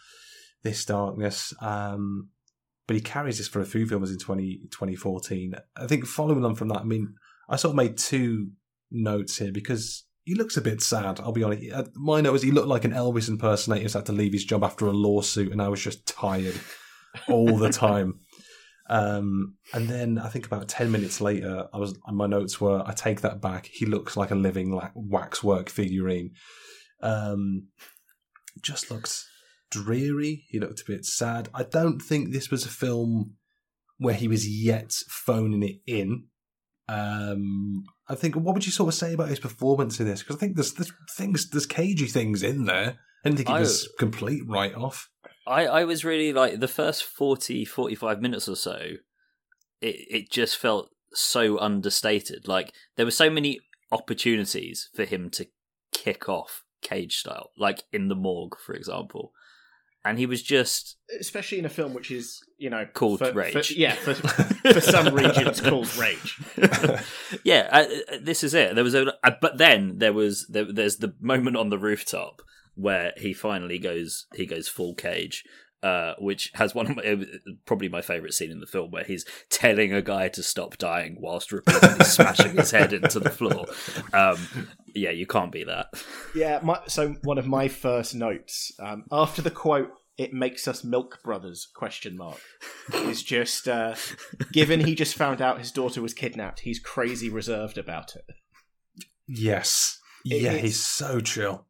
[0.62, 2.28] This darkness, um,
[2.86, 5.54] but he carries this for a few films in 20, 2014.
[5.76, 7.14] I think following on from that, I mean,
[7.48, 8.50] I sort of made two
[8.92, 11.20] notes here because he looks a bit sad.
[11.20, 11.72] I'll be honest.
[11.72, 14.44] Uh, My note was he looked like an Elvis impersonator who's had to leave his
[14.44, 16.58] job after a lawsuit, and I was just tired
[17.28, 18.20] all the time.
[18.92, 22.92] Um, and then I think about ten minutes later, I was my notes were I
[22.92, 23.66] take that back.
[23.66, 26.32] He looks like a living like waxwork figurine.
[27.00, 27.68] Um,
[28.60, 29.26] just looks
[29.70, 30.44] dreary.
[30.48, 31.48] He looked a bit sad.
[31.54, 33.36] I don't think this was a film
[33.96, 36.24] where he was yet phoning it in.
[36.88, 40.20] Um, I think what would you sort of say about his performance in this?
[40.22, 42.98] Because I think there's, there's things, there's cagey things in there.
[43.24, 45.08] I didn't think I- was complete write off.
[45.46, 48.78] I, I was really like the first 40, 45 minutes or so,
[49.80, 52.48] it, it just felt so understated.
[52.48, 55.46] Like there were so many opportunities for him to
[55.92, 59.32] kick off cage style, like in the morgue, for example.
[60.04, 63.68] And he was just Especially in a film which is, you know, Called for, Rage.
[63.68, 64.14] For, yeah, for,
[64.72, 66.40] for some regions called Rage.
[67.44, 68.74] yeah, uh, uh, this is it.
[68.74, 72.42] There was a, uh, but then there was there, there's the moment on the rooftop
[72.74, 75.44] where he finally goes he goes full cage,
[75.82, 77.24] uh, which has one of my
[77.66, 81.16] probably my favorite scene in the film where he's telling a guy to stop dying
[81.20, 83.66] whilst repeatedly smashing his head into the floor.
[84.12, 85.88] Um, yeah, you can't beat that.
[86.34, 90.84] Yeah, my, so one of my first notes um, after the quote "It makes us
[90.84, 92.40] milk brothers?" question mark
[92.94, 93.94] is just uh,
[94.52, 96.60] given he just found out his daughter was kidnapped.
[96.60, 98.24] He's crazy reserved about it.
[99.26, 99.98] Yes.
[100.24, 101.66] It- yeah, he's so chill.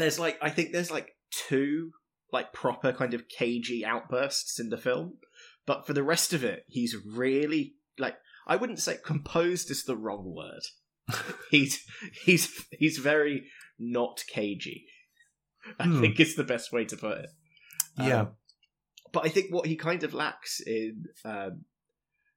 [0.00, 1.10] There's like I think there's like
[1.48, 1.92] two
[2.32, 5.14] like proper kind of cagey outbursts in the film,
[5.66, 9.96] but for the rest of it, he's really like I wouldn't say composed is the
[9.96, 11.16] wrong word.
[11.50, 11.84] he's
[12.24, 13.44] he's he's very
[13.78, 14.86] not cagey.
[15.78, 16.00] I Hmm.
[16.00, 17.30] think is the best way to put it.
[17.98, 18.26] Um, Yeah.
[19.12, 21.64] but I think what he kind of lacks in um,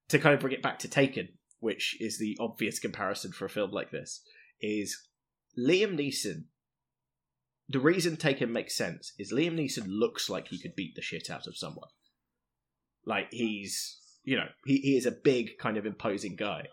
[0.09, 3.49] to kind of bring it back to Taken, which is the obvious comparison for a
[3.49, 4.21] film like this,
[4.59, 4.97] is
[5.57, 6.45] Liam Neeson.
[7.69, 11.29] The reason Taken makes sense is Liam Neeson looks like he could beat the shit
[11.29, 11.89] out of someone.
[13.05, 16.67] Like he's, you know, he, he is a big kind of imposing guy.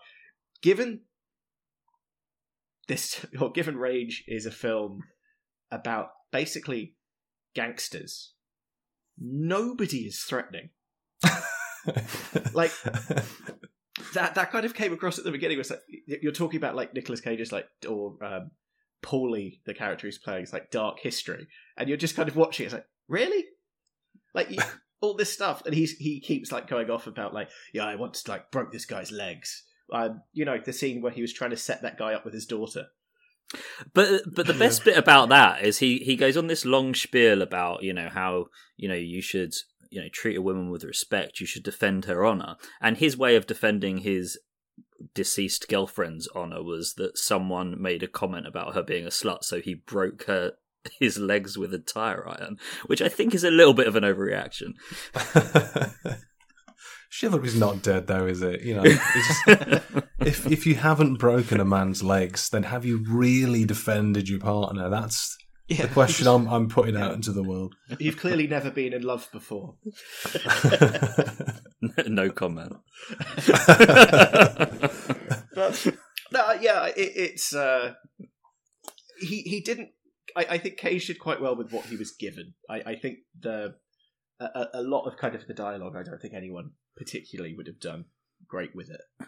[0.63, 1.03] Given
[2.89, 5.03] this, or given Rage is a film
[5.71, 6.97] about basically
[7.55, 8.33] gangsters
[9.23, 10.71] nobody is threatening.
[12.55, 12.73] Like-
[14.15, 15.59] That that kind of came across at the beginning.
[15.59, 18.51] Was like you're talking about like Nicolas Cage's like or um,
[19.03, 22.67] Paulie, the character he's playing, is like dark history, and you're just kind of watching.
[22.67, 23.45] It's like really,
[24.35, 24.59] like you,
[25.01, 28.27] all this stuff, and he's he keeps like going off about like yeah, I once
[28.29, 29.65] like broke this guy's legs.
[29.93, 32.35] Um, you know the scene where he was trying to set that guy up with
[32.35, 32.87] his daughter.
[33.95, 37.43] But but the best bit about that is he he goes on this long spiel
[37.43, 39.55] about you know how you know you should
[39.91, 41.41] you know treat a woman with respect.
[41.41, 42.57] You should defend her honor.
[42.81, 44.39] And his way of defending his
[45.15, 49.61] deceased girlfriend's honor was that someone made a comment about her being a slut, so
[49.61, 50.53] he broke her
[51.01, 54.05] his legs with a tire iron, which I think is a little bit of an
[54.05, 54.75] overreaction.
[57.11, 58.63] Chivalry's not dead, though, is it?
[58.63, 59.47] You know, just,
[60.21, 64.89] if if you haven't broken a man's legs, then have you really defended your partner?
[64.89, 65.37] That's
[65.71, 65.83] Yeah.
[65.83, 67.77] the question I'm I'm putting out into the world.
[68.01, 69.77] You've clearly never been in love before.
[72.07, 72.73] no comment.
[75.53, 75.87] But
[76.33, 77.95] no, yeah, it, it's uh,
[79.21, 79.91] he he didn't.
[80.37, 82.55] I, I think Cage did quite well with what he was given.
[82.69, 83.75] I, I think the
[84.41, 85.97] a, a- a lot of kind of the dialogue.
[85.97, 88.07] I don't think anyone particularly would have done
[88.47, 89.27] great with it.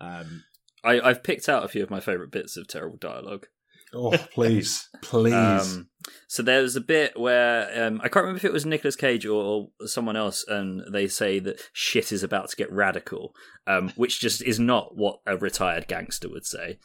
[0.00, 0.44] Um,
[0.82, 3.46] I, I've picked out a few of my favourite bits of terrible dialogue.
[3.94, 5.32] Oh, please, please.
[5.34, 5.88] Um,
[6.26, 9.68] so there's a bit where um, I can't remember if it was Nicolas Cage or,
[9.80, 13.34] or someone else, and they say that shit is about to get radical,
[13.66, 16.78] um, which just is not what a retired gangster would say.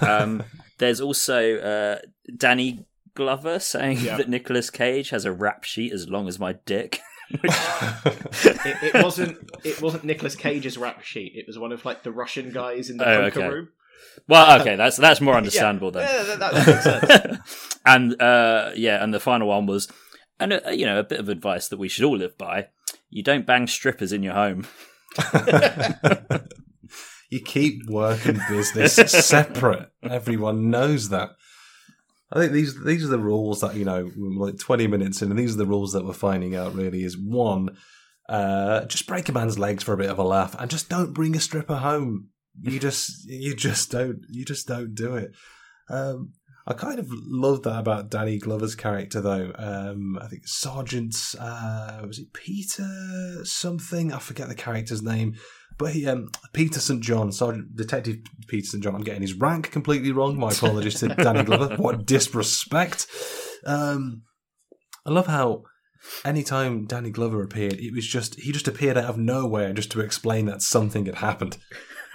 [0.00, 0.42] Um,
[0.78, 1.98] there's also uh,
[2.36, 4.16] Danny Glover saying Yeah.
[4.18, 7.00] that Nicolas Cage has a rap sheet as long as my dick.
[7.40, 7.52] Which,
[8.44, 11.32] it, it wasn't it wasn't Nicolas Cage's rap sheet.
[11.34, 13.48] It was one of like the Russian guys in the Oh, poker okay.
[13.48, 13.68] room.
[14.28, 16.08] Well, okay, that's that's more understandable then.
[16.08, 17.80] Yeah, that, that, that makes sense.
[17.86, 19.88] and uh, yeah, and the final one was,
[20.40, 22.68] and uh, you know, a bit of advice that we should all live by:
[23.10, 24.66] you don't bang strippers in your home.
[27.30, 29.90] you keep work and business separate.
[30.02, 31.30] Everyone knows that.
[32.32, 34.10] I think these these are the rules that you know.
[34.16, 36.74] Like twenty minutes in, and these are the rules that we're finding out.
[36.74, 37.76] Really, is one,
[38.28, 41.14] uh, just break a man's legs for a bit of a laugh, and just don't
[41.14, 42.30] bring a stripper home.
[42.62, 45.32] You just you just don't you just don't do it.
[45.88, 46.32] Um,
[46.68, 49.52] I kind of love that about Danny Glover's character, though.
[49.56, 54.12] Um, I think Sergeant uh, was it Peter something?
[54.12, 55.36] I forget the character's name.
[55.78, 57.02] But he, um, Peter St.
[57.02, 58.16] John, Sergeant Detective
[58.48, 58.82] Peter St.
[58.82, 60.38] John, I'm getting his rank completely wrong.
[60.38, 61.76] My apologies to Danny Glover.
[61.78, 63.06] What disrespect.
[63.64, 64.22] Um,
[65.04, 65.64] I love how
[66.24, 70.00] anytime Danny Glover appeared, it was just, he just appeared out of nowhere just to
[70.00, 71.58] explain that something had happened.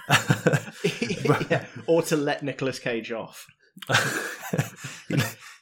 [1.50, 1.66] yeah.
[1.86, 3.46] Or to let Nicolas Cage off.
[5.08, 5.16] he,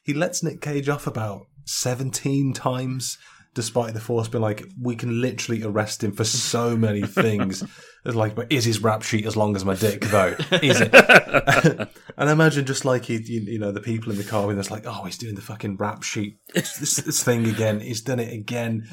[0.04, 3.18] he lets Nick Cage off about 17 times,
[3.54, 7.62] despite the force being like, we can literally arrest him for so many things.
[8.04, 10.34] It's like, but is his rap sheet as long as my dick, though?
[10.62, 10.94] Is it?
[12.16, 14.70] and imagine just like, he, you, you know, the people in the car with us,
[14.70, 16.38] like, oh, he's doing the fucking rap sheet.
[16.54, 17.80] This, this thing again.
[17.80, 18.88] He's done it again.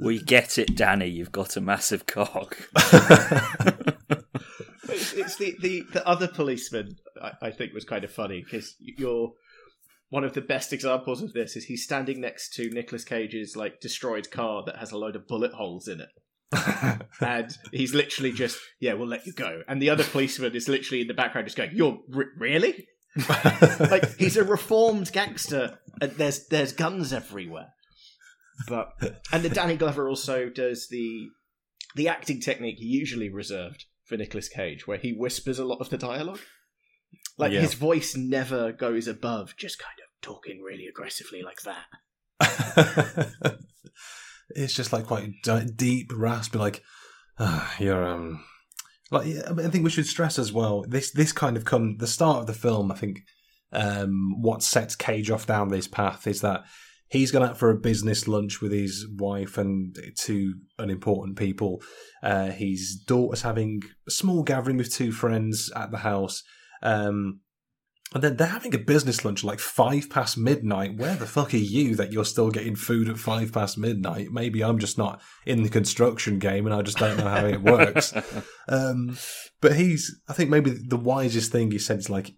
[0.00, 1.08] We get it, Danny.
[1.08, 2.58] You've got a massive cock.
[5.16, 9.32] It's, the, the, the other policeman I, I think was kind of funny because you're
[10.10, 13.80] one of the best examples of this is he's standing next to Nicolas Cage's like
[13.80, 16.08] destroyed car that has a load of bullet holes in it.
[17.20, 19.62] and he's literally just, yeah, we'll let you go.
[19.66, 22.86] And the other policeman is literally in the background just going, "You're re- really?"
[23.80, 27.72] like he's a reformed gangster, and there's there's guns everywhere.
[28.68, 28.92] But
[29.32, 31.28] and the Danny Glover also does the
[31.96, 35.98] the acting technique usually reserved for Nicolas Cage, where he whispers a lot of the
[35.98, 36.40] dialogue.
[37.38, 37.60] Like Yeah.
[37.60, 41.86] his voice never goes above just kind of talking really aggressively like that.
[44.50, 45.30] it's just like quite
[45.76, 46.82] deep, raspy, like
[47.38, 48.44] ah, you're um,
[49.10, 50.84] like I think we should stress as well.
[50.88, 52.92] This this kind of come the start of the film.
[52.92, 53.20] I think
[53.72, 56.64] um, what sets Cage off down this path is that
[57.08, 61.82] he's gone out for a business lunch with his wife and two unimportant people.
[62.22, 66.42] Uh, his daughter's having a small gathering with two friends at the house.
[66.82, 67.40] Um,
[68.14, 70.96] and then they're having a business lunch like five past midnight.
[70.96, 74.28] Where the fuck are you that you're still getting food at five past midnight?
[74.30, 77.60] Maybe I'm just not in the construction game and I just don't know how it
[77.60, 78.14] works.
[78.68, 79.18] um,
[79.60, 82.34] but he's, I think maybe the wisest thing he said is like,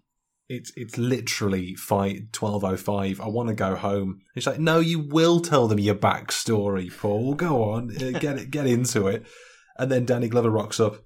[0.49, 3.19] it's it's literally fight twelve oh five.
[3.19, 4.21] I want to go home.
[4.35, 7.33] It's like, no, you will tell them your backstory, Paul.
[7.33, 9.25] Go on, uh, get it, get into it.
[9.77, 11.03] And then Danny Glover rocks up.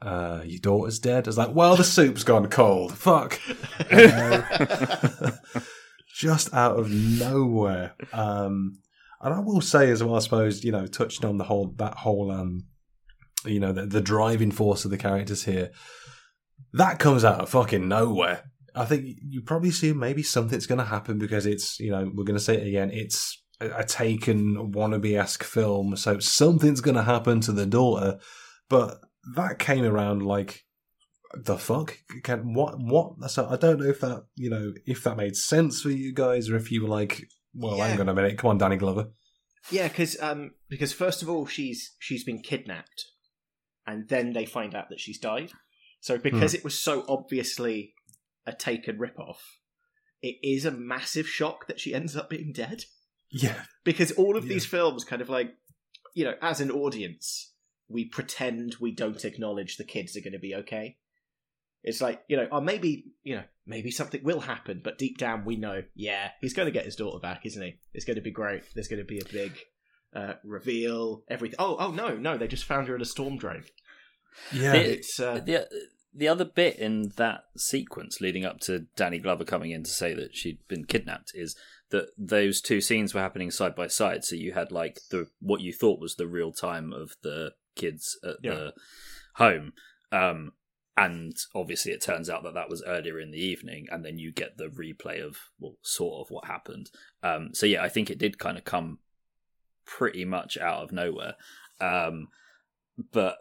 [0.00, 1.26] Uh, your daughter's dead.
[1.26, 2.96] It's like, well, the soup's gone cold.
[2.96, 3.40] Fuck.
[3.90, 4.42] Uh,
[6.14, 7.94] just out of nowhere.
[8.12, 8.78] Um,
[9.20, 11.94] and I will say as well, I suppose, you know, touching on the whole that
[11.94, 12.64] whole um,
[13.44, 15.70] you know, the, the driving force of the characters here.
[16.72, 18.47] That comes out of fucking nowhere.
[18.78, 22.24] I think you probably see maybe something's going to happen because it's, you know, we're
[22.24, 22.90] going to say it again.
[22.92, 28.18] It's a, a taken wannabe esque film, so something's going to happen to the daughter.
[28.68, 29.00] But
[29.34, 30.64] that came around like
[31.34, 35.14] the fuck can what what so i don't know if that you know if that
[35.18, 37.88] made sense for you guys or if you were like well Yeah.
[37.88, 39.08] hang on a minute come on danny glover
[39.70, 43.04] Yeah, because um, because first of all, she's she's been kidnapped,
[43.86, 45.50] and then they find out that she's died.
[46.00, 47.92] So because it was so obviously
[48.48, 49.38] a taken ripoff,
[50.22, 52.84] it is a massive shock that she ends up being dead.
[53.30, 54.54] Yeah, Because all of Yeah.
[54.54, 55.54] these films kind of like,
[56.14, 57.52] you know, as an audience,
[57.88, 60.96] we pretend we don't acknowledge the kids are going to be okay.
[61.84, 65.44] It's like, you know, or maybe, you know, maybe something will happen, but deep down
[65.44, 67.78] we know, yeah, he's going to get his daughter back, isn't he?
[67.94, 68.64] It's going to be great.
[68.74, 69.52] There's going to be a big
[70.14, 71.56] uh, reveal, everything.
[71.60, 73.62] Oh, oh no, no, they just found her in a storm drain.
[74.52, 74.72] yeah.
[74.72, 75.68] The- It's uh, the
[76.14, 80.14] the other bit in that sequence leading up to Danny Glover coming in to say
[80.14, 81.54] that she'd been kidnapped is
[81.90, 84.24] that those two scenes were happening side by side.
[84.24, 88.18] So you had like the what you thought was the real time of the kids
[88.24, 88.54] at Yeah.
[88.54, 88.72] the
[89.34, 89.72] home,
[90.10, 90.52] um,
[90.96, 94.32] and obviously it turns out that that was earlier in the evening, and then you
[94.32, 96.90] get the replay of well, sort of what happened.
[97.22, 98.98] Um, so yeah, I think it did kind of come
[99.84, 101.34] pretty much out of nowhere,
[101.80, 102.28] um,
[103.12, 103.36] but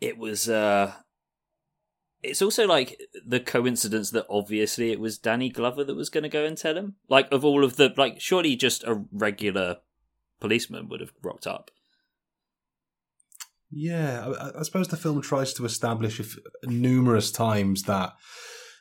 [0.00, 0.48] it was.
[0.48, 0.94] Uh,
[2.22, 6.28] it's also like the coincidence that obviously it was Danny Glover that was going to
[6.28, 6.96] go and tell him.
[7.08, 9.78] Like of all of the like, surely just a regular
[10.40, 11.70] policeman would have rocked up.
[13.70, 18.14] Yeah, I, I suppose the film tries to establish if, numerous times that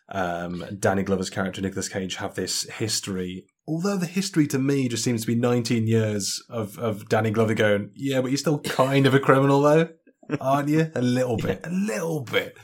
[0.09, 3.45] um, Danny Glover's character Nicolas Cage have this history.
[3.67, 7.53] Although the history to me just seems to be 19 years of, of Danny Glover
[7.53, 9.89] going, yeah, but you're still kind of a criminal though,
[10.39, 10.89] aren't you?
[10.95, 12.57] A little bit, a little bit.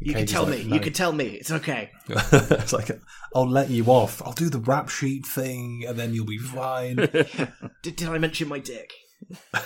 [0.00, 1.90] You can tell like, me, "No." you can tell me, it's okay.
[2.08, 2.90] it's like,
[3.34, 4.22] I'll let you off.
[4.24, 6.96] I'll do the rap sheet thing, and then you'll be fine.
[7.82, 8.92] Did, did I mention my dick?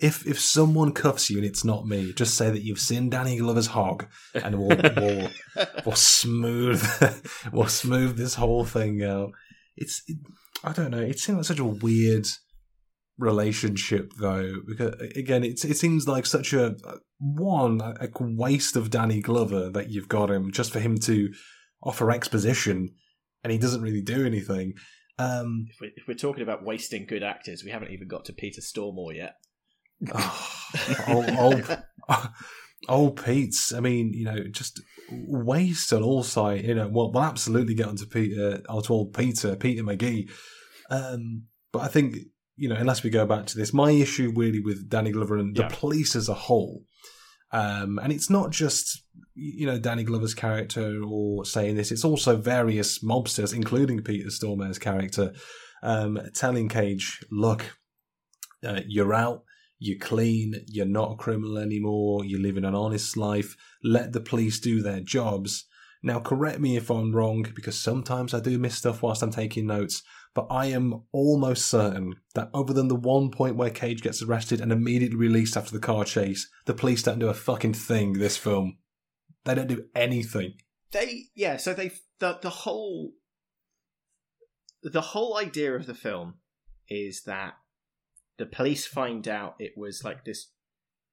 [0.00, 3.36] if if someone cuffs you and it's not me, just say that you've seen Danny
[3.38, 5.30] Glover's hog, and we'll we'll,
[5.84, 6.82] we'll smooth
[7.52, 9.32] we'll smooth this whole thing out.
[9.76, 10.16] It's it,
[10.62, 11.00] I don't know.
[11.00, 12.26] It seems like such a weird
[13.16, 16.74] relationship though because again it's, it seems like such a
[17.20, 21.32] one a waste of danny glover that you've got him just for him to
[21.80, 22.88] offer exposition
[23.44, 24.74] and he doesn't really do anything
[25.18, 28.32] um If we're, if we're talking about wasting good actors, we haven't even got to
[28.32, 29.34] Peter Stormare yet.
[31.08, 31.78] old, old,
[32.88, 33.72] old Pete's.
[33.72, 36.64] I mean, you know, just waste on all side.
[36.64, 40.30] You know, we'll, we'll absolutely get onto Peter, onto old Peter, Peter McGee.
[40.90, 42.16] Um, but I think
[42.56, 45.56] you know, unless we go back to this, my issue really with Danny Glover and
[45.56, 45.68] Yeah.
[45.68, 46.84] the police as a whole.
[47.52, 49.02] Um, and it's not just
[49.36, 54.78] you know Danny Glover's character or saying this; it's also various mobsters, including Peter Stormare's
[54.78, 55.32] character,
[55.82, 57.76] um, telling Cage, "Look,
[58.66, 59.44] uh, you're out
[59.80, 64.58] you're clean, you're not a criminal anymore, you're living an honest life, let the police
[64.58, 65.66] do their jobs.
[66.02, 69.66] Now, correct me if I'm wrong, because sometimes I do miss stuff whilst I'm taking
[69.66, 70.02] notes,
[70.34, 74.60] but I am almost certain that other than the one point where Cage gets arrested
[74.60, 78.36] and immediately released after the car chase, the police don't do a fucking thing this
[78.36, 78.78] film.
[79.44, 80.54] They don't do anything.
[80.90, 83.12] They yeah, so they the the whole
[84.82, 86.34] the whole idea of the film
[86.88, 87.54] is that
[88.36, 90.50] the police find out it was like this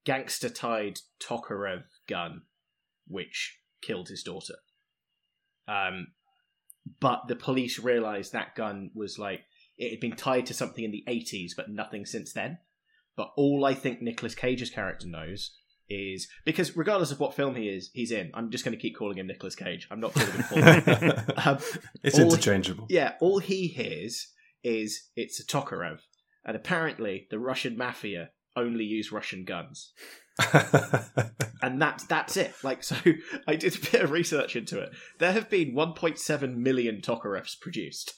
[0.04, 2.42] gangster tied Tokarev gun
[3.08, 4.56] which killed his daughter.
[5.68, 6.08] Um
[7.00, 9.42] but the police realized that gun was like
[9.78, 12.60] it had been tied to something in the 80s but nothing since then.
[13.16, 15.54] But all I think Nicolas Cage's character knows
[15.90, 18.96] is because regardless of what film he is he's in, I'm just going to keep
[18.96, 19.88] calling him Nicolas Cage.
[19.92, 21.36] I'm not calling him Paul.
[21.46, 21.58] um,
[22.04, 22.88] it's interchangeable.
[22.90, 24.28] yeah, all he hears
[24.64, 26.00] is it's a Tokarev,
[26.46, 29.94] and apparently the Russian mafia only use Russian guns,
[31.62, 32.54] and that's that's it.
[32.64, 32.96] Like, so
[33.48, 34.92] I did a bit of research into it.
[35.20, 38.14] There have been 1.7 million Tokarevs produced.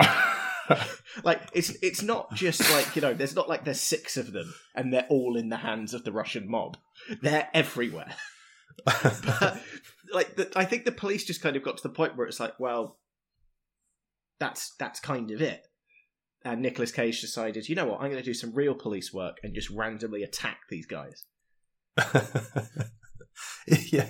[1.24, 4.52] Like, it's it's not just like you know, there's not like there's six of them
[4.74, 6.76] and they're all in the hands of the Russian mob.
[7.22, 8.14] They're everywhere.
[8.84, 9.60] But,
[10.12, 12.38] like the, I think the police just kind of got to the point where it's
[12.40, 12.98] like, well,
[14.38, 15.66] that's that's kind of it.
[16.44, 19.38] And Nicolas Cage decided, you know what, I'm going to do some real police work
[19.42, 21.24] and just randomly attack these guys.
[23.66, 24.06] yeah.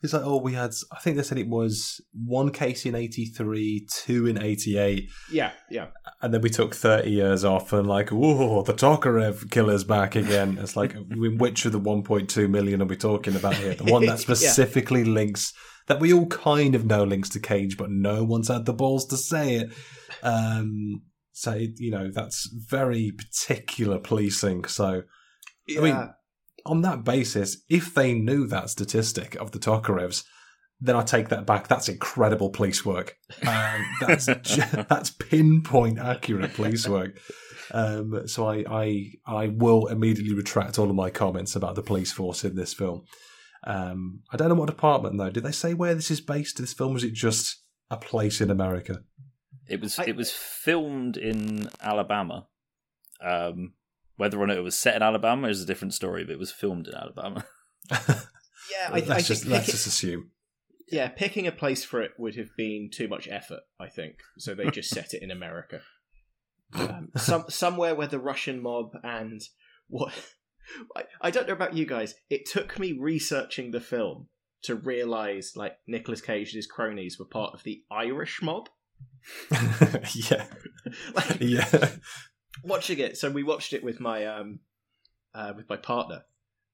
[0.00, 3.88] It's like, oh, we had, I think they said it was one case in 83,
[3.92, 5.88] two in 88, Yeah, yeah.
[6.22, 10.56] and then we took 30 years off and like, whoa, the Tokarev killer's back again.
[10.60, 13.74] It's like, which of the 1.2 million are we talking about here?
[13.74, 15.52] The one that specifically links,
[15.88, 19.04] that we all kind of know links to Cage, but no one's had the balls
[19.06, 19.72] to say it.
[20.22, 21.02] Um,
[21.38, 24.64] so, you know, that's very particular policing.
[24.64, 25.04] So,
[25.70, 26.10] I mean,
[26.66, 30.24] on that basis, if they knew that statistic of the Tokarevs,
[30.80, 31.68] then I take that back.
[31.68, 33.14] That's incredible police work.
[33.46, 37.20] Um, that's that's pinpoint accurate police work.
[37.70, 42.10] Um, so I, I I will immediately retract all of my comments about the police
[42.10, 43.04] force in this film.
[43.64, 45.30] Um, I don't know what department though.
[45.30, 46.58] Did they say where this is based?
[46.58, 49.02] This film was it just a place in America?
[49.68, 52.46] It was I- it was filmed in Alabama.
[53.20, 53.74] Um,
[54.16, 56.50] whether or not it was set in Alabama is a different story, but it was
[56.52, 57.44] filmed in Alabama.
[58.70, 60.30] Yeah, I, let's I just let's pick- just assume.
[60.90, 63.60] yeah, picking a place for it would have been too much effort.
[63.80, 64.54] I think so.
[64.54, 65.80] They just set it in America,
[66.74, 69.40] um, some somewhere where the Russian mob and
[69.88, 70.12] what
[70.94, 72.14] I, I don't know about you guys.
[72.28, 74.28] It took me researching the film
[74.64, 78.68] to realize like Nicolas Cage's cronies were part of the Irish mob.
[80.14, 80.46] yeah,
[81.14, 81.88] like yeah.
[82.64, 83.16] watching it.
[83.16, 84.60] So we watched it with my um
[85.34, 86.22] uh, with my partner,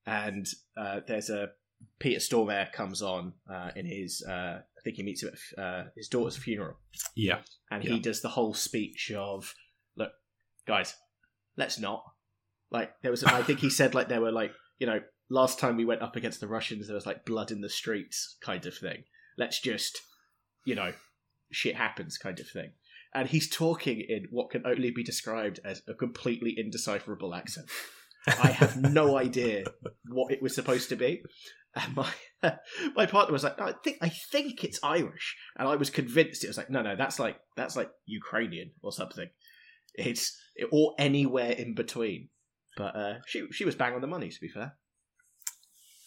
[0.06, 0.46] and
[0.76, 1.50] uh, there's a
[1.98, 5.84] Peter Stormare comes on uh, in his uh, I think he meets him at uh,
[5.96, 6.76] his daughter's funeral,
[7.16, 7.40] Yeah.
[7.70, 7.92] and Yeah.
[7.92, 9.54] he does the whole speech of
[9.96, 10.12] look,
[10.66, 10.94] guys,
[11.56, 12.04] let's not
[12.70, 15.00] like there was I think he said like there were like you know
[15.30, 18.36] last time we went up against the Russians there was like blood in the streets
[18.40, 19.04] kind of thing.
[19.36, 20.00] Let's just
[20.64, 20.92] you know
[21.54, 22.72] shit happens kind of thing.
[23.14, 27.70] And he's talking in what can only be described as a completely indecipherable accent.
[28.26, 29.64] I have no idea
[30.08, 31.22] what it was supposed to be.
[31.76, 32.10] And my
[32.96, 36.44] my partner was like, no, I think I think it's Irish, and I was convinced
[36.44, 39.28] it was like, no, no, that's like that's like Ukrainian or something.
[39.94, 40.38] It's
[40.70, 42.28] or anywhere in between.
[42.76, 44.28] But uh, she she was bang on the money.
[44.28, 44.74] To be fair,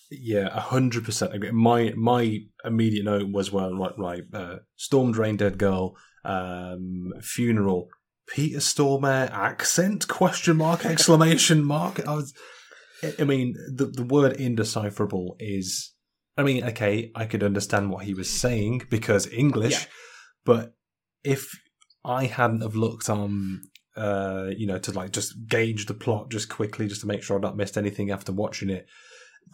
[0.10, 1.52] Yeah, a hundred percent agree.
[1.52, 4.24] My my immediate note was well, right, right.
[4.34, 7.90] Uh, Storm Drain Dead Girl, um, funeral,
[8.28, 12.06] Peter Stormare accent question mark exclamation mark.
[12.08, 12.34] I was,
[13.20, 15.94] I mean, the the word indecipherable is.
[16.40, 19.86] I mean, okay, I could understand what he was saying because English, Yeah.
[20.46, 20.76] but
[21.24, 21.50] if
[22.06, 23.62] I hadn't have looked on,
[23.96, 27.38] uh, you know, to like just gauge the plot just quickly, just to make sure
[27.38, 28.86] I'd not missed anything after watching it,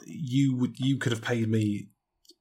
[0.05, 1.89] you would you could have paid me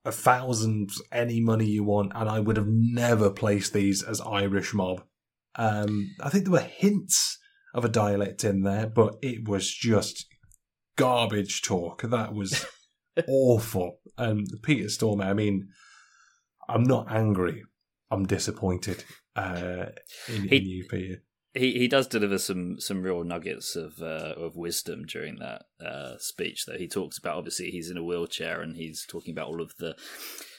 [0.04, 4.74] a thousand any money you want, and I would have never placed these as Irish
[4.74, 5.02] mob.
[5.56, 7.38] Um, I think there were hints
[7.74, 10.26] of a dialect in there, but it was just
[10.96, 12.02] garbage talk.
[12.02, 12.66] That was
[13.28, 13.98] awful.
[14.18, 15.68] And Peter Stormare, I mean,
[16.68, 17.62] I'm not angry.
[18.10, 19.04] I'm disappointed
[19.36, 19.86] uh,
[20.28, 21.22] in, He- in you, Peter.
[21.54, 26.14] He he does deliver some some real nuggets of uh, of wisdom during that uh,
[26.18, 26.64] speech.
[26.66, 29.72] Though he talks about obviously he's in a wheelchair and he's talking about all of
[29.78, 29.96] the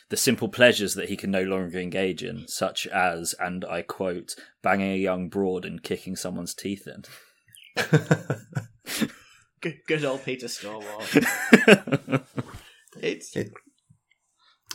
[0.09, 4.35] the simple pleasures that he can no longer engage in, such as, and I quote,
[4.61, 7.03] banging a young broad and kicking someone's teeth in.
[9.61, 12.23] good, good old Peter Stormare.
[13.01, 13.51] It's It-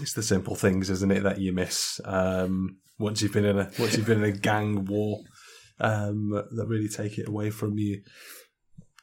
[0.00, 3.70] it's the simple things, isn't it, that you miss um, once you've been in a
[3.80, 5.20] once you've been in a gang war
[5.80, 8.02] um, that really take it away from you.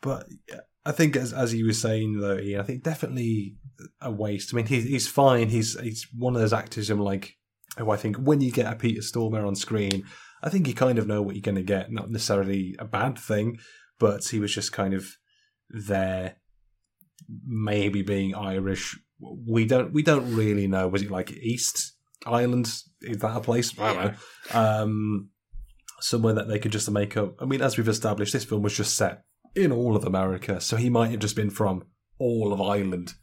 [0.01, 0.27] But
[0.85, 3.55] I think, as as you were saying though, Ian, I think definitely
[4.01, 4.53] a waste.
[4.53, 5.49] I mean, he's he's fine.
[5.49, 6.89] He's he's one of those actors.
[6.89, 7.37] I'm like,
[7.77, 10.03] oh, I think when you get a Peter Stormare on screen,
[10.43, 11.91] I think you kind of know what you're going to get.
[11.91, 13.57] Not necessarily a bad thing,
[13.99, 15.17] but he was just kind of
[15.69, 16.35] there
[17.45, 18.99] maybe being Irish.
[19.19, 20.87] We don't we don't really know.
[20.87, 21.93] Was it like East
[22.25, 22.67] Ireland?
[23.01, 23.77] Is that a place?
[23.79, 24.13] I don't know.
[24.53, 25.29] Um,
[26.05, 27.41] somewhere that they could just make up.
[27.41, 29.23] I mean, as we've established, this film was just set
[29.55, 31.83] in all of America, so he might have just been from
[32.19, 33.13] all of Ireland.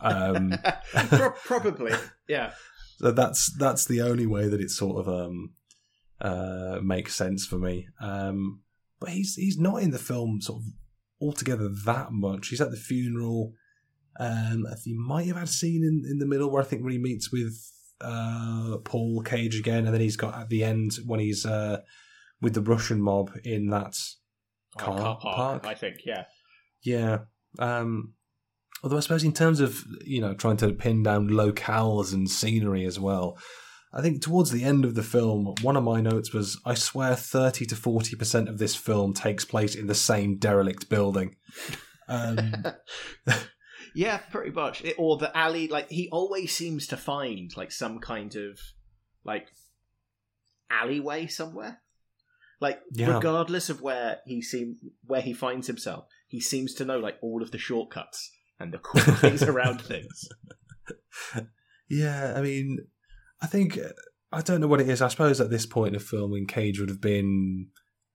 [0.00, 0.54] Um,
[0.92, 1.92] Pro- probably
[2.28, 2.52] yeah.
[2.98, 5.54] so that's that's the only way that it sort of um,
[6.20, 7.88] uh, makes sense for me.
[8.00, 8.62] Um,
[8.98, 10.68] but he's he's not in the film sort of
[11.20, 12.48] altogether that much.
[12.48, 13.52] He's at the funeral.
[14.18, 16.66] Um, I think he might have had a scene in, in the middle where I
[16.66, 17.54] think where he meets with
[18.00, 21.80] uh, Paul Cage again, and then he's got at the end when he's uh,
[22.40, 23.94] with the Russian mob in that
[24.76, 25.66] car, car park, park.
[25.66, 26.24] I think yeah.
[26.82, 27.18] Yeah.
[27.58, 28.14] Um,
[28.82, 32.84] although I suppose in terms of you know trying to pin down locales and scenery
[32.84, 33.38] as well,
[33.92, 37.14] I think towards the end of the film, one of my notes was I swear
[37.16, 41.36] thirty to forty percent of this film takes place in the same derelict building.
[42.12, 42.64] Um,
[43.94, 44.84] Yeah, pretty much.
[44.84, 48.58] It, or the alley, like he always seems to find like some kind of
[49.24, 49.48] like
[50.70, 51.80] alleyway somewhere.
[52.60, 53.14] Like Yeah.
[53.14, 57.42] regardless of where he seem where he finds himself, he seems to know like all
[57.42, 60.28] of the shortcuts and the cool things around things.
[61.88, 62.78] yeah, I mean,
[63.40, 63.78] I think
[64.32, 65.02] I don't know what it is.
[65.02, 67.68] I suppose at this point of filming, Cage would have been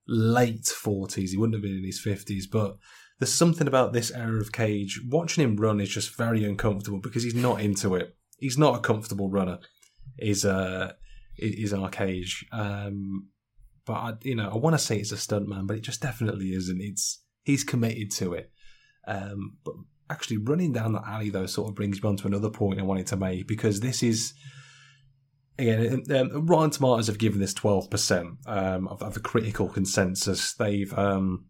[0.08, 1.32] late forties.
[1.32, 2.78] He wouldn't have been in his fifties, but
[3.20, 5.02] there's something about this era of Cage.
[5.10, 8.16] Watching him run is just very uncomfortable because he's not into it.
[8.38, 9.60] He's not a comfortable runner.
[10.18, 10.94] Is uh
[11.38, 12.46] is our Cage.
[12.52, 13.28] Um,
[13.86, 16.54] but I, you know, I want to say it's a stuntman, but it just definitely
[16.54, 16.82] isn't.
[16.82, 18.52] It's he's committed to it.
[19.08, 19.76] Um, but
[20.10, 22.84] actually, running down that alley though sort of brings me on to another point I
[22.84, 24.34] wanted to make because this is
[25.58, 30.54] again, um, Rotten Tomatoes have given this twelve percent um, of, of the critical consensus.
[30.54, 31.46] They've um,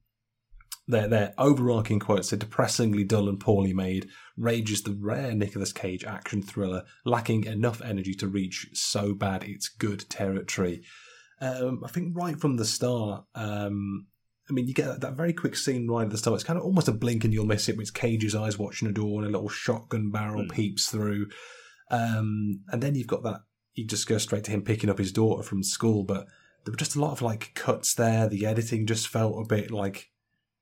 [0.88, 4.08] their their overarching quotes are depressingly dull and poorly made.
[4.38, 9.44] Rage is the rare Nicolas Cage action thriller, lacking enough energy to reach so bad
[9.44, 10.84] it's good territory.
[11.42, 14.08] Um, I think right from the start, um,
[14.50, 16.36] I mean, you get that very quick scene right at the start.
[16.36, 17.78] It's kind of almost a blink and you'll miss it.
[17.78, 20.52] With Cage's eyes watching a door and a little shotgun barrel Mm.
[20.52, 21.28] peeps through,
[21.92, 23.42] um, and then you've got that.
[23.74, 26.28] You just go straight to him picking up his daughter from school, but
[26.64, 28.28] there were just a lot of like cuts there.
[28.30, 30.10] The editing just felt a bit like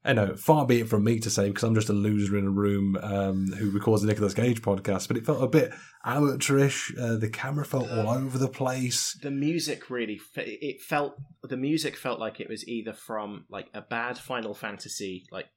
[0.05, 2.45] I know, far be it from me to say because I'm just a loser in
[2.45, 5.71] a room um, who records the Nicolas Cage podcast, but it felt a bit
[6.03, 6.93] amateurish.
[6.99, 9.17] Uh, the camera felt all over the place.
[9.21, 13.81] the music really, it felt the music felt like it was either from like a
[13.81, 15.47] bad Final Fantasy like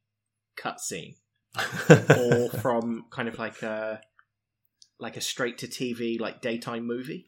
[0.57, 1.16] cutscene
[1.90, 4.01] or from kind of like a
[5.01, 7.26] like a straight to TV like daytime movie,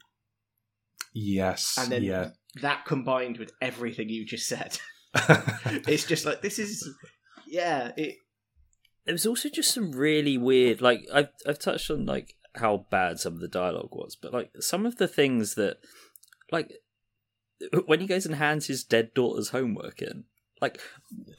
[1.14, 2.28] yes, and then yeah.
[2.62, 4.78] that combined with everything you just said,
[5.86, 6.88] it's just like this is
[7.46, 8.16] yeah it
[9.06, 13.18] There was also just some really weird, like I've I've touched on like how bad
[13.18, 15.78] some of the dialogue was, but like some of the things that,
[16.52, 16.72] like
[17.86, 20.24] when he goes and hands his dead daughter's homework in,
[20.60, 20.80] like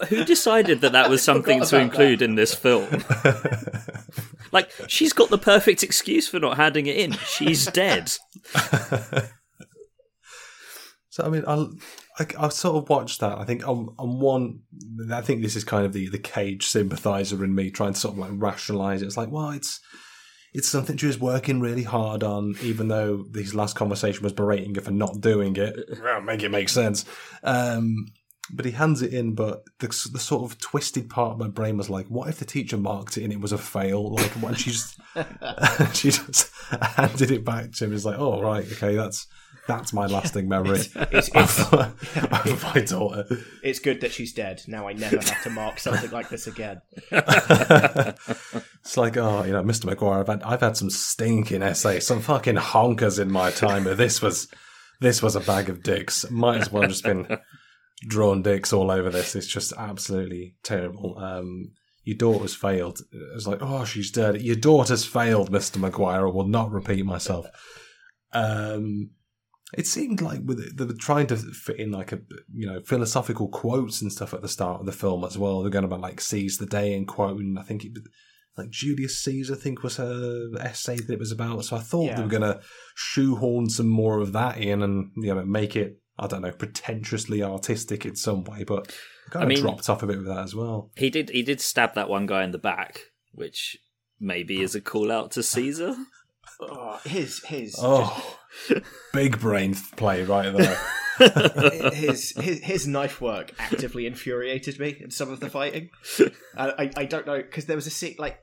[0.07, 3.03] who decided that that was something to include in this film?
[4.51, 7.11] Like she's got the perfect excuse for not handing it in.
[7.11, 8.11] She's dead.
[11.19, 11.73] So I mean, I'll,
[12.17, 13.37] I I sort of watched that.
[13.37, 14.61] I think on on one,
[15.11, 18.13] I think this is kind of the the Cage sympathizer in me trying to sort
[18.13, 19.05] of like rationalize it.
[19.05, 19.79] It's like, well, it's
[20.53, 24.75] it's something she was working really hard on, even though his last conversation was berating
[24.75, 25.75] her for not doing it.
[26.01, 27.05] Well, make it make sense.
[27.43, 28.07] Um,
[28.51, 31.77] but he hands it in, but the, the sort of twisted part of my brain
[31.77, 34.15] was like, what if the teacher marked it and it was a fail?
[34.15, 34.99] Like, when she just,
[35.95, 36.51] she just
[36.81, 37.93] handed it back to him.
[37.93, 39.27] It's like, oh, right, okay, that's
[39.69, 41.73] that's my lasting memory it's it's, of,
[42.33, 43.25] of my daughter.
[43.63, 44.63] it's good that she's dead.
[44.67, 46.81] Now I never have to mark something like this again.
[47.11, 49.85] it's like, oh, you know, Mr.
[49.85, 53.97] Maguire, I've had, I've had some stinking essays, some fucking honkers in my time, but
[53.97, 54.47] this was
[55.01, 56.29] this was a bag of dicks.
[56.31, 57.37] Might as well have just been
[58.07, 59.35] drawn dicks all over this.
[59.35, 61.17] It's just absolutely terrible.
[61.19, 63.01] Um, your daughter's failed.
[63.35, 64.41] It's like, oh, she's dead.
[64.41, 65.77] Your daughter's failed, Mr.
[65.77, 66.27] Maguire.
[66.27, 67.45] I will not repeat myself.
[68.33, 69.11] Um,
[69.77, 72.19] it seemed like with they were trying to fit in like a
[72.53, 75.61] you know philosophical quotes and stuff at the start of the film as well.
[75.61, 77.57] They're going about like seize the day and quoting.
[77.59, 77.91] I think it
[78.57, 81.63] like Julius Caesar, I think was her essay that it was about.
[81.65, 82.59] So I thought they were going to
[82.95, 87.41] shoehorn some more of that in and you know make it I don't know pretentiously
[87.43, 88.93] artistic in some way, but
[89.29, 90.91] kind I of mean- dropped off a bit with that as well.
[90.95, 93.01] He did he did stab that one guy in the back,
[93.31, 93.77] which
[94.19, 95.95] maybe is a call out to Caesar.
[96.61, 98.37] Oh, his his Oh,
[99.13, 100.77] big brain play right there.
[101.93, 105.89] his, his his knife work actively infuriated me in some of the fighting.
[106.55, 108.39] I I, I don't know because there was a scene like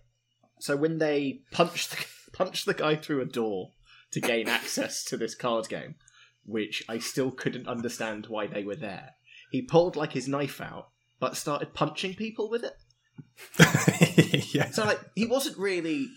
[0.61, 3.73] so when they punched the, punched the guy through a door
[4.13, 5.97] to gain access to this card game,
[6.45, 9.15] which I still couldn't understand why they were there.
[9.51, 12.75] He pulled like his knife out, but started punching people with it.
[14.55, 14.71] yeah.
[14.71, 16.09] So like he wasn't really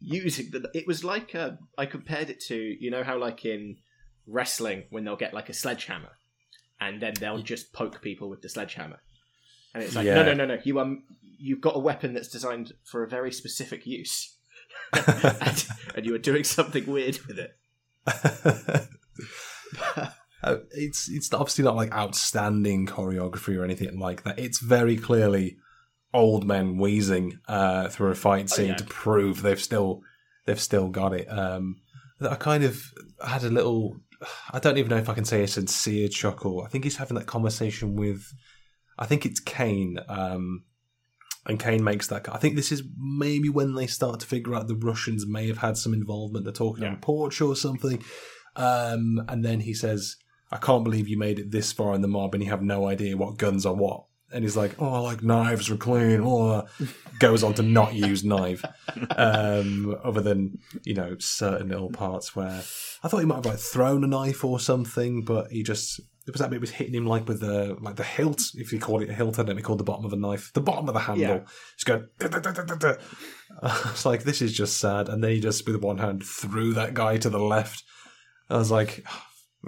[0.00, 0.70] using the.
[0.74, 3.76] It was like uh, I compared it to you know how like in
[4.26, 6.10] wrestling when they'll get like a sledgehammer
[6.80, 9.00] and then they'll just poke people with the sledgehammer,
[9.74, 10.14] and it's like Yeah.
[10.16, 13.32] no no no no you um you've got a weapon that's designed for a very
[13.32, 14.36] specific use,
[14.92, 17.56] and, and you are doing something weird with it.
[20.42, 24.38] Uh, it's it's obviously not like outstanding choreography or anything like that.
[24.38, 25.58] It's very clearly
[26.12, 28.76] old men wheezing uh, through a fight scene yeah.
[28.76, 30.02] to prove they've still
[30.46, 31.26] they've still got it.
[31.26, 31.76] Um,
[32.20, 32.82] I kind of
[33.24, 33.96] had a little.
[34.52, 36.62] I don't even know if I can say a sincere chuckle.
[36.62, 38.32] I think he's having that conversation with.
[38.98, 39.98] I think it's Kane.
[40.08, 40.64] Um,
[41.46, 42.28] and Kane makes that.
[42.32, 45.58] I think this is maybe when they start to figure out the Russians may have
[45.58, 46.44] had some involvement.
[46.44, 46.90] They're talking Yeah.
[46.90, 48.02] on porch or something.
[48.56, 50.16] Um, and then he says,
[50.52, 52.86] I can't believe you made it this far in the mob and you have no
[52.86, 54.04] idea what guns are what.
[54.32, 56.20] And he's like, oh, I like knives are clean.
[56.20, 56.66] Oh,
[57.18, 58.64] goes on to not use knife,
[59.16, 62.62] um, other than you know certain little parts where
[63.02, 66.32] I thought he might have like thrown a knife or something, but he just it
[66.32, 69.02] was that bit was hitting him like with the like the hilt, if you call
[69.02, 70.94] it a hilt, I don't know, called the bottom of a knife, the bottom of
[70.94, 71.36] the handle.
[71.36, 71.40] Yeah.
[71.76, 72.06] Just going.
[73.90, 76.94] It's like this is just sad, and then he just with one hand threw that
[76.94, 77.82] guy to the left.
[78.48, 79.04] I was like,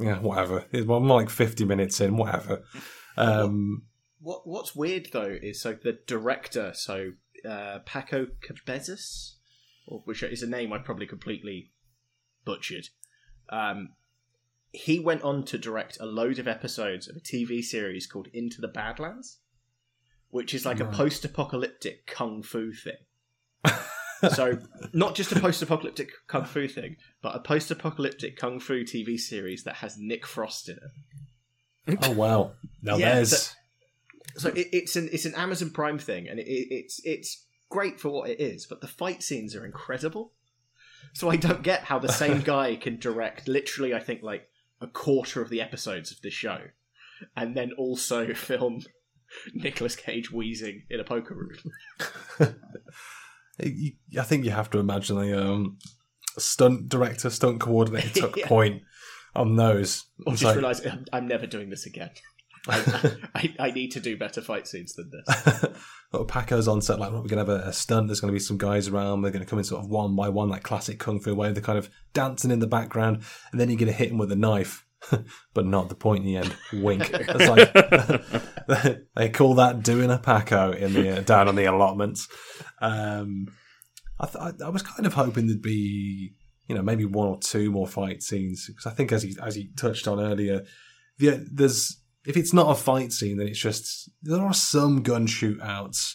[0.00, 0.64] yeah, whatever.
[0.72, 2.62] I'm like 50 minutes in, whatever.
[3.16, 3.82] Um,
[4.22, 7.12] What What's weird though is so the director, so
[7.48, 9.36] uh, Paco Cabezas,
[9.86, 11.72] which is a name I probably completely
[12.44, 12.88] butchered.
[13.48, 13.90] Um,
[14.70, 18.60] he went on to direct a load of episodes of a TV series called Into
[18.60, 19.38] the Badlands,
[20.30, 22.96] which is like a post-apocalyptic kung fu thing.
[24.34, 24.58] so
[24.94, 29.76] not just a post-apocalyptic kung fu thing, but a post-apocalyptic kung fu TV series that
[29.76, 30.76] has Nick Frost in
[31.88, 31.98] it.
[32.04, 32.52] oh, wow.
[32.80, 33.36] Now Yeah, there's.
[33.36, 33.54] so-
[34.36, 38.00] So it, it's an it's an Amazon Prime thing, and it, it, it's it's great
[38.00, 40.32] for what it is, but the fight scenes are incredible.
[41.14, 44.48] So I don't get how the same guy can direct literally, I think like
[44.80, 46.58] a quarter of the episodes of this show,
[47.36, 48.80] and then also film
[49.54, 51.56] Nicolas Cage wheezing in a poker room.
[53.60, 55.78] I think you have to imagine a um,
[56.38, 58.48] stunt director, stunt coordinator took Yeah.
[58.48, 58.82] point
[59.34, 60.04] on those.
[60.26, 62.10] Or just like- realize I'm, I'm never doing this again.
[62.68, 65.64] I, I, I need to do better fight scenes than this.
[66.12, 68.08] Little Paco's on set, like, well, we're going to have a, a stunt.
[68.08, 69.22] There's going to be some guys around.
[69.22, 71.52] They're going to come in sort of one by one, like classic kung fu way.
[71.52, 74.30] They're kind of dancing in the background, and then you're going to hit him with
[74.30, 74.86] a knife,
[75.54, 76.54] but not the point in the end.
[76.72, 77.10] Wink.
[77.12, 77.72] Like
[79.16, 82.28] they call that doing a Paco in the uh, down on the allotments.
[82.80, 83.46] Um,
[84.20, 86.34] I, th- I, was kind of hoping there'd be,
[86.68, 89.54] you know, maybe one or two more fight scenes because I think, as he as
[89.54, 90.64] he touched on earlier,
[91.18, 95.26] the, there's if it's not a fight scene, then it's just there are some gun
[95.26, 96.14] shootouts,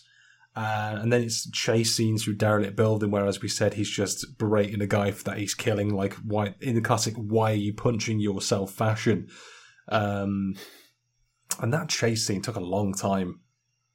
[0.56, 4.38] uh, and then it's chase scenes through derelict building where, as we said, he's just
[4.38, 7.74] berating a guy for that he's killing, like why in the classic "Why are you
[7.74, 9.28] punching yourself?" fashion.
[9.90, 10.56] Um,
[11.60, 13.40] and that chase scene took a long time.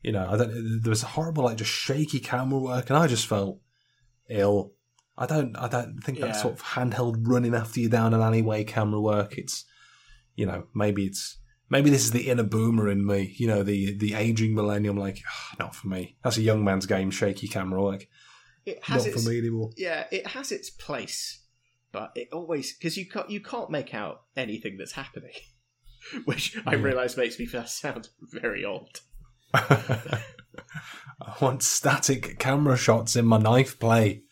[0.03, 3.07] You know, I don't, there was a horrible, like, just shaky camera work, and I
[3.07, 3.61] just felt
[4.29, 4.73] ill.
[5.17, 6.33] I don't, I don't think that Yeah.
[6.33, 9.39] sort of handheld running after you down an alleyway camera work.
[9.39, 9.65] It's,
[10.35, 11.37] you know, maybe it's
[11.73, 13.35] maybe this is the inner boomer in me.
[13.37, 14.97] You know, the the aging millennium.
[14.97, 16.17] Like, "Ah, not for me.
[16.23, 17.11] That's a young man's game.
[17.11, 18.07] Shaky camera work.
[18.65, 19.71] It Not has for me anymore.
[19.77, 21.43] yeah, it has its place,
[21.91, 25.35] but it always because you can't you can't make out anything that's happening,
[26.27, 26.83] which I Yeah.
[26.83, 29.01] realise makes me sound very old.
[29.55, 30.23] I
[31.41, 34.23] want static camera shots in my knife play.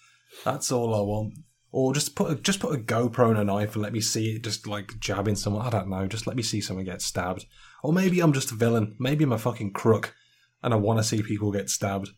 [0.44, 1.34] That's all I want.
[1.72, 4.34] Or just put a, just put a GoPro on a knife and let me see
[4.34, 5.64] it just like jabbing someone.
[5.64, 6.06] I don't know.
[6.08, 7.46] Just let me see someone get stabbed.
[7.82, 8.96] Or maybe I'm just a villain.
[8.98, 10.14] Maybe I'm a fucking crook,
[10.62, 12.10] and I want to see people get stabbed.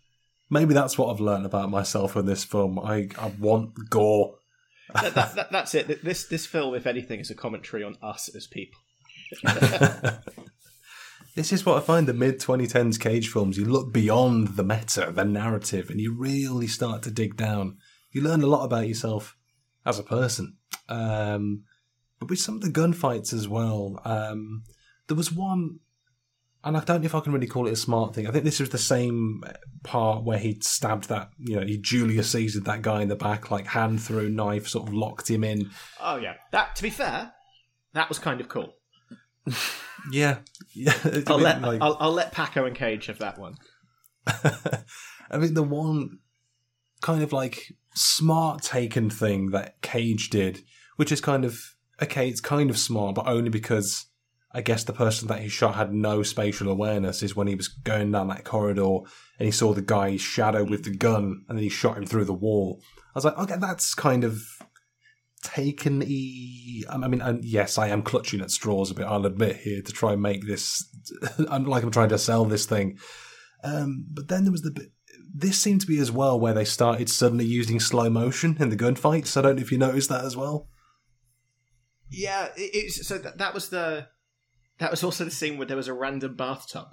[0.49, 2.79] Maybe that's what I've learned about myself in this film.
[2.79, 4.37] I I want gore.
[4.95, 6.03] that, that, that- that's it.
[6.03, 8.81] This this film, if anything, is a commentary on us as people.
[11.35, 13.57] This is what I find the mid 2010s Cage films.
[13.57, 17.79] You look beyond the meta, the narrative, and you really start to dig down.
[18.11, 19.35] You learn a lot about yourself
[19.85, 20.57] as a person.
[20.89, 21.65] Um,
[22.19, 24.63] but with some of the gunfights as well, um,
[25.09, 25.81] there was one,
[26.65, 28.27] and I don't know if I can really call it a smart thing.
[28.27, 29.43] I think this was the same
[29.83, 33.51] part where he stabbed that, you know, he Julius Caesared that guy in the back,
[33.51, 35.71] like hand through knife, sort of locked him in.
[36.01, 37.33] Oh yeah, that to be fair,
[37.95, 38.75] that was kind of cool.
[40.11, 40.39] Yeah.
[40.75, 40.95] yeah
[41.29, 43.55] I'll bit let like- I'll, I'll let Paco and Cage have that one.
[44.27, 46.19] I mean, the one
[47.01, 50.63] kind of like smart taken thing that Cage did,
[50.97, 51.59] which is kind of
[52.03, 54.07] okay, it's kind of smart, but only because
[54.55, 57.69] I guess the person that he shot had no spatial awareness, is when he was
[57.69, 58.99] going down that corridor
[59.39, 62.27] and he saw the guy's shadow with the gun and then he shot him through
[62.27, 62.81] the wall.
[63.15, 64.43] I was like, okay, that's kind of
[65.43, 69.57] taken e I mean, and yes, I am clutching at straws a bit, I'll admit
[69.57, 70.85] here, to try and make this
[71.51, 72.99] I'm like I'm trying to sell this thing.
[73.65, 74.93] Um, but then there was the bit.
[75.35, 78.77] This seemed to be as well where they started suddenly using slow motion in the
[78.77, 79.37] gunfights.
[79.37, 80.69] I don't know if you noticed that as well.
[82.11, 84.09] Yeah, it, so that, that was the
[84.79, 86.89] that was also the scene where there was a random bathtub,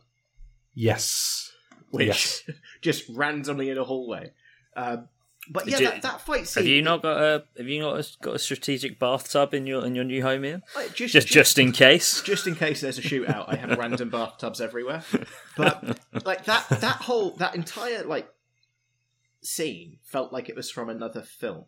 [0.74, 1.52] Yes.
[1.90, 2.44] which Yes.
[2.82, 4.32] just randomly in a hallway.
[4.78, 5.10] Um,
[5.50, 6.64] but yeah, you- that, that fight scene.
[6.64, 9.95] Have you not got a Have you not got a strategic bathtub in your in
[9.95, 10.62] your new home here?
[10.76, 12.22] Uh, like, just, Just just in case.
[12.26, 15.04] just in case there's a shootout, I have random bathtubs everywhere.
[15.58, 18.30] But like that that whole that entire like
[19.41, 21.66] scene felt like it was from another film.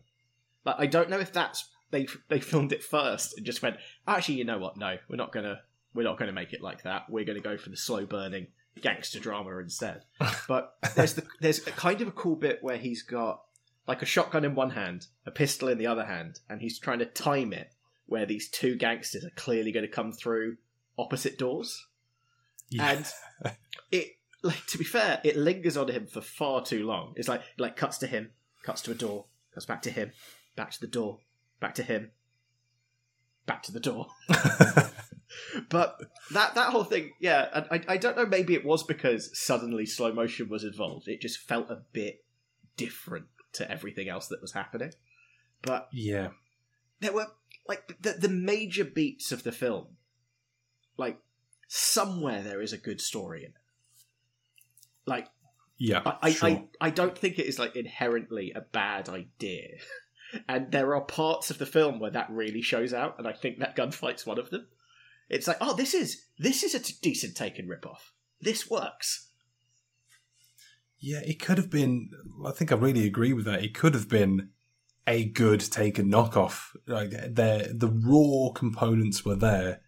[0.66, 3.78] Like I don't know if that's they they filmed it first and just went
[4.08, 5.60] actually you know what no we're not gonna
[5.94, 8.48] we're not gonna make it like that we're gonna go for the slow burning
[8.82, 10.04] gangster drama instead.
[10.48, 13.42] But there's the there's a kind of a cool bit where he's got
[13.92, 17.00] like a shotgun in one hand, a pistol in the other hand, and he's trying
[17.00, 17.74] to time it
[18.06, 20.56] where these two gangsters are clearly going to come through
[20.98, 21.88] opposite doors.
[22.80, 23.06] And
[23.92, 24.08] it
[24.44, 27.16] like to be fair, it lingers on him for far too long.
[27.18, 28.32] It's like like cuts to him,
[28.64, 30.14] cuts to a door, cuts back to him,
[30.56, 31.20] back to the door,
[31.60, 32.12] back to him.
[33.46, 34.08] back to the door.
[35.70, 35.98] but
[36.34, 38.26] that that whole thing, yeah, I- I don't know.
[38.26, 41.10] Maybe it was because suddenly slow motion was involved.
[41.10, 42.24] It just felt a bit
[42.78, 44.92] different to everything else that was happening.
[45.62, 46.30] But Yeah.
[47.00, 47.28] there were
[47.68, 49.98] like the the major beats of the film.
[50.98, 51.20] Like
[51.68, 53.56] somewhere there is a good story in it.
[55.06, 55.28] Like
[55.78, 56.02] Yeah.
[56.06, 56.50] I, I, sure.
[56.50, 59.68] I, I don't think it is like inherently a bad idea.
[60.48, 63.60] And there are parts of the film where that really shows out, and I think
[63.60, 64.66] that gunfight's one of them.
[65.28, 68.12] It's like, oh, this is this is a t- decent taken ripoff.
[68.40, 69.28] This works.
[71.02, 72.10] Yeah, it could have been.
[72.46, 73.64] I think I really agree with that.
[73.64, 74.50] It could have been
[75.08, 76.76] a good taken knockoff.
[76.88, 79.82] Like the the raw components were there,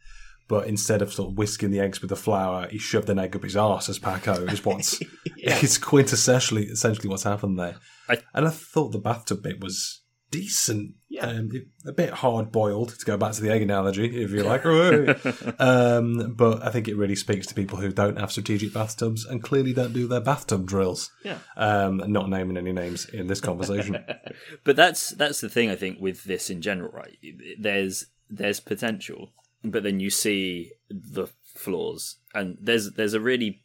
[0.48, 3.36] but instead of sort of whisking the eggs with the flour, he shoved an egg
[3.36, 4.46] up his arse as Paco.
[4.48, 5.00] Is what's
[5.38, 5.60] Yeah.
[5.62, 7.76] it's quintessentially essentially what's happened there.
[8.10, 10.02] I- and I thought the bathtub bit was
[10.34, 10.96] decent.
[11.10, 11.28] Yeah.
[11.28, 11.52] Um,
[11.86, 14.66] a bit hard boiled to go back to the egg analogy, if you like.
[15.60, 19.44] um, but I think it really speaks to people who don't have strategic bathtubs and
[19.44, 21.12] clearly don't do their bathtub drills.
[21.24, 21.38] Yeah.
[21.56, 24.04] Um, not naming any names in this conversation.
[24.64, 27.18] but that's that's the thing I think with this in general, right?
[27.60, 29.30] There's there's potential,
[29.64, 33.62] but then you see the flaws, and there's there's a really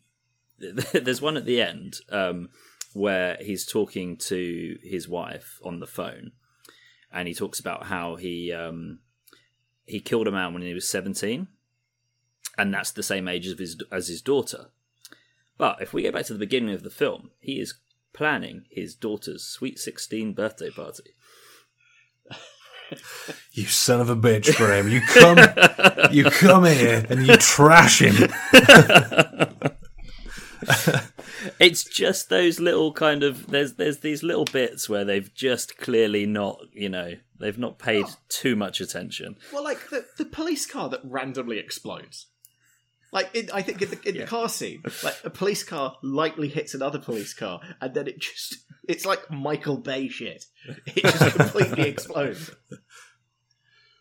[0.93, 2.51] there's one at the end um,
[2.93, 6.33] where he's talking to his wife on the phone,
[7.12, 9.00] and he talks about how he um,
[9.84, 11.48] he killed a man when he was seventeen,
[12.56, 14.66] and that's the same age as his as his daughter.
[15.56, 17.74] But if we go back to the beginning of the film, he is
[18.12, 21.14] planning his daughter's sweet 16 birthday party.
[23.52, 24.88] you son of a bitch, Graham.
[24.88, 25.38] You come,
[26.12, 28.30] you come here and you trash him.
[31.61, 36.26] It's just those little kind of there's there's these little bits where they've just clearly
[36.26, 39.36] not, you know, they've not paid too much attention.
[39.52, 42.26] Well, like the, the police car that randomly explodes.
[43.11, 46.48] Like in, I think in, the, in the car scene, like a police car lightly
[46.48, 50.44] hits another police car, and then it just—it's like Michael Bay shit.
[50.86, 52.50] It just completely explodes.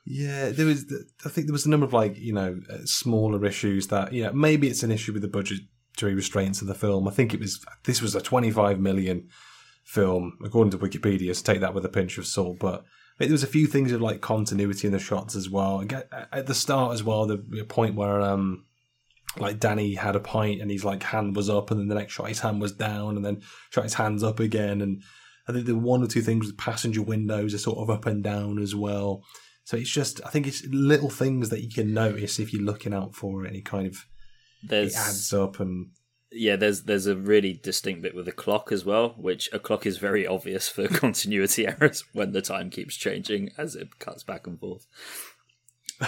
[0.06, 0.94] Yeah, there was.
[1.26, 4.24] I think there was a number of like you know uh, smaller issues that you
[4.24, 5.30] know maybe it's an issue with the
[6.02, 7.08] restraints of the film.
[7.08, 9.30] I think it was this was a 25 million
[9.84, 11.36] film according to Wikipedia.
[11.36, 12.60] So take that with a pinch of salt.
[12.60, 12.86] But
[13.18, 15.84] there was a few things of like continuity in the shots as well.
[16.32, 18.66] At the start as well, the the point where um
[19.38, 22.14] like Danny had a pint and his like hand was up, and then the next
[22.14, 25.04] shot his hand was down, and then shot his hands up again, and
[25.48, 28.24] I think the one or two things with passenger windows are sort of up and
[28.24, 29.24] down as well.
[29.64, 32.94] So it's just, I think it's little things that you can notice if you're looking
[32.94, 34.06] out for any kind of
[34.64, 35.90] There's it adds up, and
[36.32, 39.86] yeah, there's there's a really distinct bit with the clock as well, which a clock
[39.86, 44.48] is very obvious for continuity errors when the time keeps changing as it cuts back
[44.48, 44.86] and forth.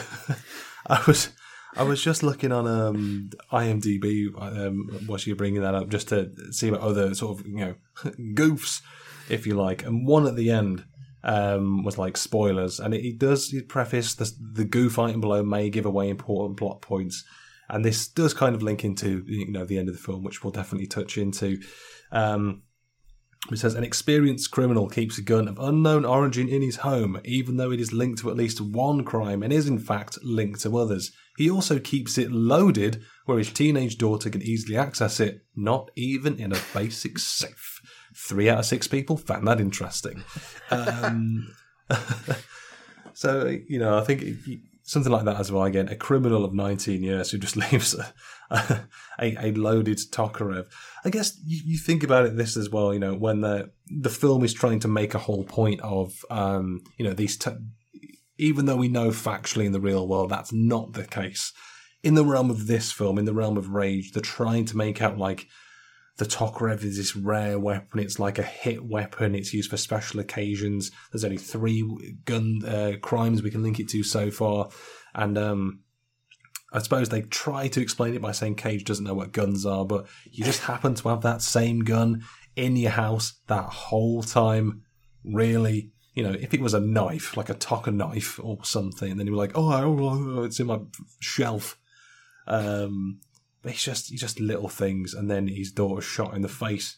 [0.88, 1.30] I was.
[1.78, 6.32] I was just looking on um, IMDb um, whilst you're bringing that up, just to
[6.52, 7.76] see what other sort of you know
[8.34, 8.82] goofs,
[9.30, 9.86] if you like.
[9.86, 10.86] And one at the end
[11.24, 15.70] um, was like spoilers, and it, it does preface the, the goof item below may
[15.70, 17.24] give away important plot points,
[17.70, 20.44] and this does kind of link into you know the end of the film, which
[20.44, 21.60] we'll definitely touch into.
[22.12, 22.64] Um,
[23.52, 27.58] it says an experienced criminal keeps a gun of unknown origin in his home, even
[27.58, 30.78] though it is linked to at least one crime and is in fact linked to
[30.78, 31.12] others.
[31.38, 36.38] He also keeps it loaded where his teenage daughter can easily access it, not even
[36.38, 37.82] in a basic safe.
[38.16, 40.24] Three out of six people found that interesting.
[40.70, 41.56] Um,
[43.14, 44.22] so, you know, I think
[44.90, 45.66] something like that as well.
[45.66, 48.88] Again, a criminal of 19 years who just leaves a,
[49.20, 50.66] a, a loaded Tokarev.
[51.06, 54.10] I guess you, you think about it this as well, you know, when the, the
[54.10, 57.52] film is trying to make a whole point of, um, you know, these, t-
[58.40, 61.54] even though we know factually in the real world that's not the case.
[62.02, 65.04] In the realm of this film, in the realm of Rage, they're trying to make
[65.04, 65.46] out like
[66.20, 68.02] the Tokarev is this rare weapon.
[68.02, 69.34] It's like a hit weapon.
[69.34, 70.92] It's used for special occasions.
[71.12, 74.70] There's only three gun uh, crimes we can link it to so far,
[75.16, 75.80] and um,
[76.74, 79.86] I suppose they try to explain it by saying Cage doesn't know what guns are,
[79.86, 82.24] but you just happen to have that same gun
[82.56, 84.84] in your house that whole time.
[85.24, 89.26] Really, you know, if it was a knife, like a Toka knife or something, then
[89.26, 90.80] you were like, oh, oh, it's in my
[91.22, 91.78] shelf.
[92.46, 93.22] Um,
[93.62, 96.98] but it's just it's just little things, and then his daughter shot in the face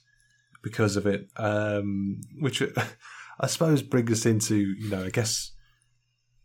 [0.62, 2.62] because of it, um, which
[3.40, 5.52] I suppose brings us into you know I guess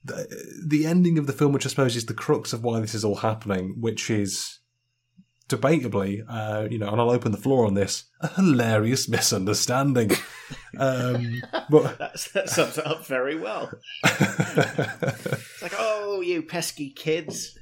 [0.04, 0.26] the,
[0.64, 3.04] the ending of the film, which I suppose is the crux of why this is
[3.04, 4.60] all happening, which is
[5.48, 10.12] debatably, uh, you know, and I'll open the floor on this, a hilarious misunderstanding.
[10.78, 13.70] um, but That's, that sums it up very well.
[14.04, 17.58] It's like, oh, Oh, you pesky kids!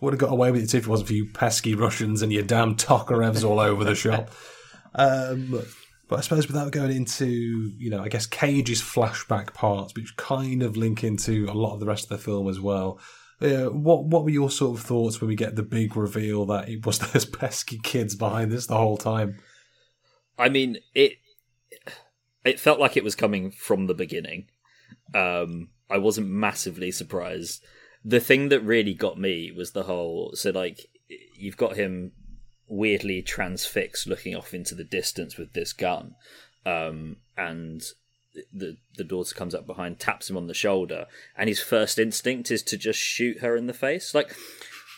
[0.00, 2.44] Would have got away with it if it wasn't for you pesky Russians and your
[2.44, 4.30] damn Tokarevs all over the shop.
[4.94, 5.62] Um,
[6.08, 10.62] but I suppose without going into, you know, I guess Cage's flashback parts, which kind
[10.62, 12.98] of link into a lot of the rest of the film as well.
[13.40, 16.68] Uh, what what were your sort of thoughts when we get the big reveal that
[16.68, 19.38] it was those pesky kids behind this the whole time?
[20.38, 21.18] I mean, it
[22.44, 24.46] it felt like it was coming from the beginning.
[25.14, 27.62] Um, I wasn't massively surprised.
[28.04, 30.86] The thing that really got me was the whole so like
[31.34, 32.12] you've got him
[32.68, 36.14] weirdly transfixed looking off into the distance with this gun.
[36.66, 37.82] Um, and
[38.52, 42.50] the the daughter comes up behind, taps him on the shoulder, and his first instinct
[42.50, 44.14] is to just shoot her in the face.
[44.14, 44.34] Like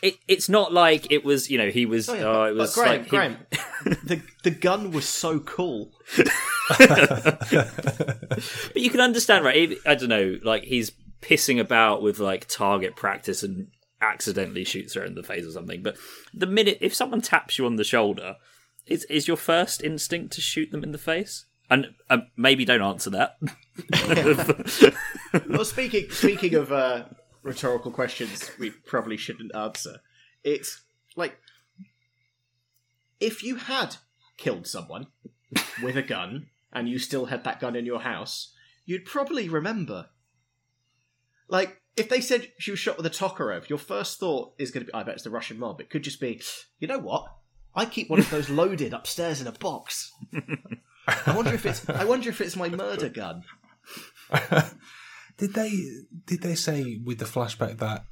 [0.03, 2.09] it, it's not like it was, you know, he was.
[2.09, 3.37] Oh, yeah, oh, it was Graham, like he- Graham,
[3.85, 5.93] the the gun was so cool.
[6.69, 7.41] But
[8.77, 9.77] you can understand, right?
[9.85, 13.69] I don't know, like he's pissing about with like target practice and
[14.01, 15.83] accidentally shoots her in the face or something.
[15.83, 15.97] But
[16.33, 18.37] the minute if someone taps you on the shoulder,
[18.87, 21.47] is is your first instinct to shoot them in the face?
[21.69, 23.37] And um, maybe don't answer that.
[25.49, 27.05] Well, speaking speaking of uh,
[27.43, 30.01] rhetorical questions, we probably shouldn't answer.
[30.43, 30.83] It's
[31.15, 31.39] like
[33.21, 33.97] if you had
[34.37, 35.07] killed someone
[35.83, 38.53] with a gun and you still had that gun in your house,
[38.87, 40.09] you'd probably remember.
[41.51, 44.87] Like if they said she was shot with a Tokarev, your first thought is going
[44.87, 46.41] to be, "I bet it's the Russian mob." It could just be,
[46.79, 47.27] you know what?
[47.75, 50.13] I keep one of those loaded upstairs in a box.
[51.07, 51.89] I wonder if it's.
[51.89, 53.43] I wonder if it's my murder gun.
[55.41, 55.73] Did they
[56.27, 58.05] did they say with the flashback that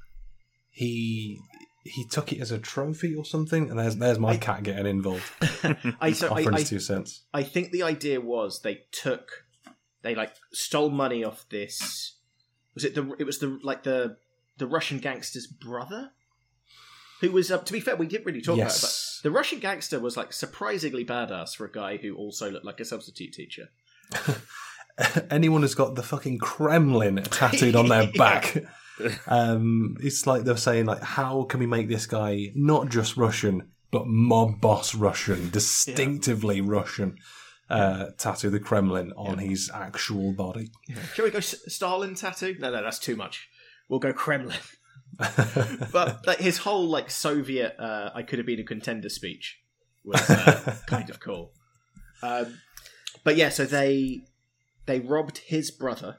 [0.71, 1.39] he
[1.85, 3.69] he took it as a trophy or something?
[3.69, 5.31] And there's there's my cat getting involved,
[6.01, 7.27] I so I, I, two cents.
[7.35, 9.45] I think the idea was they took
[10.01, 12.15] they like stole money off this
[12.79, 14.17] was it the it was the like the
[14.59, 16.13] the Russian gangster's brother
[17.21, 19.59] who was uh, to be fair we didn't really talk about it but the Russian
[19.59, 23.69] gangster was like surprisingly badass for a guy who also looked like a substitute teacher
[25.31, 28.11] Anyone who's got the fucking Kremlin tattooed on their Yeah.
[28.17, 28.65] back.
[29.29, 33.71] Um, it's like they're saying, like, how can we make this guy not just Russian,
[33.93, 37.17] but mob boss Russian, distinctively Russian?
[37.71, 40.71] Uh, tattoo the Kremlin on his actual body.
[41.13, 43.51] shall we go Stalin tattoo no no that's too much
[43.91, 44.57] we'll go Kremlin
[45.93, 49.61] but like his whole like Soviet uh, I could have been a contender speech
[50.05, 51.53] was uh, kind of cool.
[52.23, 52.59] Um,
[53.25, 54.23] but yeah, so they
[54.87, 56.17] they robbed his brother,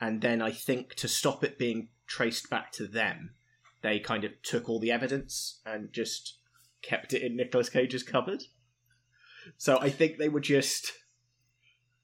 [0.00, 3.30] and then I think to stop it being traced back to them,
[3.82, 6.38] they kind of took all the evidence and just
[6.82, 8.42] kept it in Nicolas Cage's cupboard.
[9.56, 10.92] So I think they were just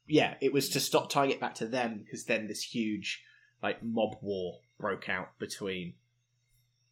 [0.09, 3.23] yeah, it was to stop tying it back to them because then this huge
[3.61, 5.93] like mob war broke out between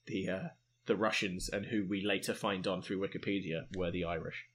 [0.05, 0.47] the uh,
[0.85, 4.45] the Russians and who we later find on through Wikipedia were the Irish.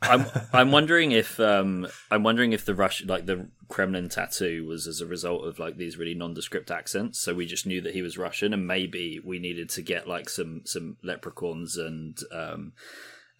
[0.00, 4.86] I'm I'm wondering if um I'm wondering if the Rush like the Kremlin tattoo was
[4.86, 7.18] as a result of like these really nondescript accents.
[7.18, 10.30] So we just knew that he was Russian, and maybe we needed to get like
[10.30, 12.72] some some leprechauns and um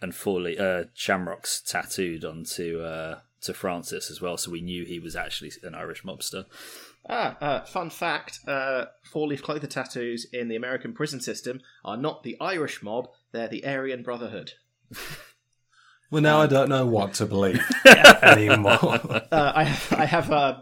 [0.02, 5.00] and Forley uh shamrocks tattooed onto uh to Francis as well, so we knew he
[5.00, 6.44] was actually an Irish mobster.
[7.08, 12.22] Ah, uh, fun fact: uh, four-leaf clover tattoos in the American prison system are not
[12.22, 14.52] the Irish mob; they're the Aryan Brotherhood.
[16.12, 17.64] Well, now Um, I don't know what to believe
[18.22, 19.00] anymore.
[19.32, 20.60] Uh, I have, I have uh,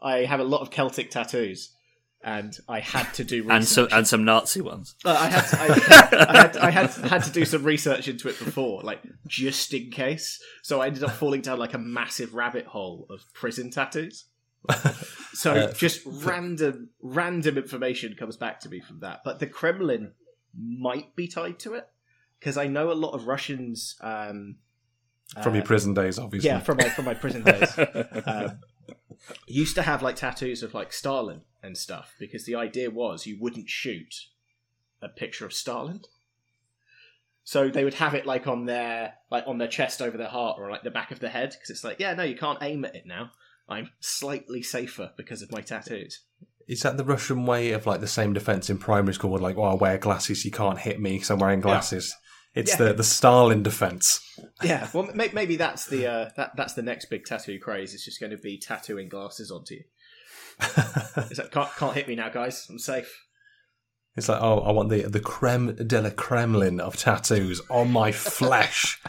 [0.00, 1.74] I have a lot of Celtic tattoos,
[2.22, 3.56] and I had to do research.
[3.56, 4.94] And some and some Nazi ones.
[5.04, 8.28] Uh, I had to, I, I had I had had to do some research into
[8.28, 10.38] it before, like just in case.
[10.62, 14.26] So I ended up falling down like a massive rabbit hole of prison tattoos.
[15.32, 19.20] So Uh, just random random information comes back to me from that.
[19.24, 20.12] But the Kremlin
[20.54, 21.88] might be tied to it
[22.38, 23.96] because I know a lot of Russians.
[24.02, 24.56] Um,
[25.42, 26.50] From your prison days, obviously.
[26.50, 27.78] yeah, from my from my prison days.
[28.26, 28.58] um,
[29.46, 33.38] used to have like tattoos of like Stalin and stuff because the idea was you
[33.40, 34.26] wouldn't shoot
[35.02, 36.02] a picture of Stalin.
[37.44, 40.58] So they would have it like on their like on their chest over their heart
[40.58, 42.84] or like the back of the head because it's like yeah no you can't aim
[42.84, 43.30] at it now.
[43.68, 46.20] I'm slightly safer because of my tattoos.
[46.66, 49.36] Is that the Russian way of like the same defense in primary school?
[49.38, 52.14] Like, oh, I wear glasses, you can't hit me because I'm wearing glasses.
[52.54, 52.86] It's Yeah.
[52.88, 54.20] the the Stalin defense.
[54.62, 57.94] Yeah, well may- maybe that's the uh, that that's the next big tattoo craze.
[57.94, 59.84] It's just going to be tattooing glasses onto you.
[60.60, 62.66] It's like can't can't hit me now, guys.
[62.68, 63.26] I'm safe.
[64.16, 68.10] It's like, oh, I want the the creme de la Kremlin of tattoos on my
[68.12, 69.00] flesh,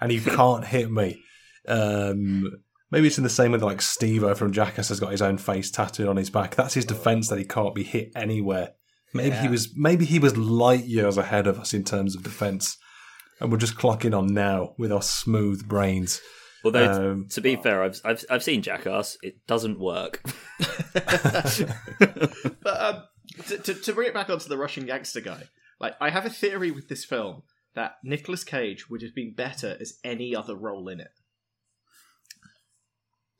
[0.00, 1.20] and you can't hit me.
[1.66, 2.50] Um,
[2.90, 5.38] maybe it's in the same way that like Steve-O from Jackass has got his own
[5.38, 6.54] face tattooed on his back.
[6.54, 8.74] That's his defense that he can't be hit anywhere.
[9.12, 12.76] Maybe he was maybe he was light years ahead of us in terms of defense,
[13.40, 16.20] and we're just clocking on now with our smooth brains.
[16.64, 19.18] Although, Um, to be fair, I've, I've I've seen Jackass.
[19.22, 20.22] It doesn't work.
[22.62, 23.02] But um,
[23.48, 25.44] to, to, to bring it back onto the Russian gangster guy,
[25.80, 27.42] like I have a theory with this film
[27.74, 31.10] that Nicolas Cage would have been better as any other role in it.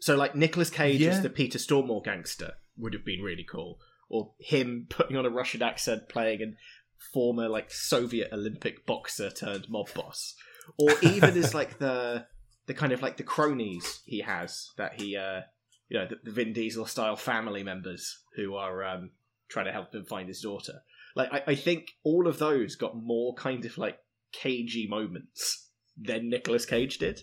[0.00, 1.10] So, like Nicolas Cage Yeah.
[1.10, 3.78] as the Peter Stormare gangster would have been really cool,
[4.10, 6.46] or him putting on a Russian accent playing a
[7.12, 10.34] former like Soviet Olympic boxer turned mob boss,
[10.78, 12.26] or even as like the
[12.66, 15.40] the kind of like the cronies he has that he uh
[15.88, 19.10] you know the, the Vin Diesel style family members who are um
[19.48, 20.82] trying to help him find his daughter.
[21.14, 23.98] Like I, I think all of those got more kind of like
[24.32, 27.22] cagey moments than Nicolas Cage did.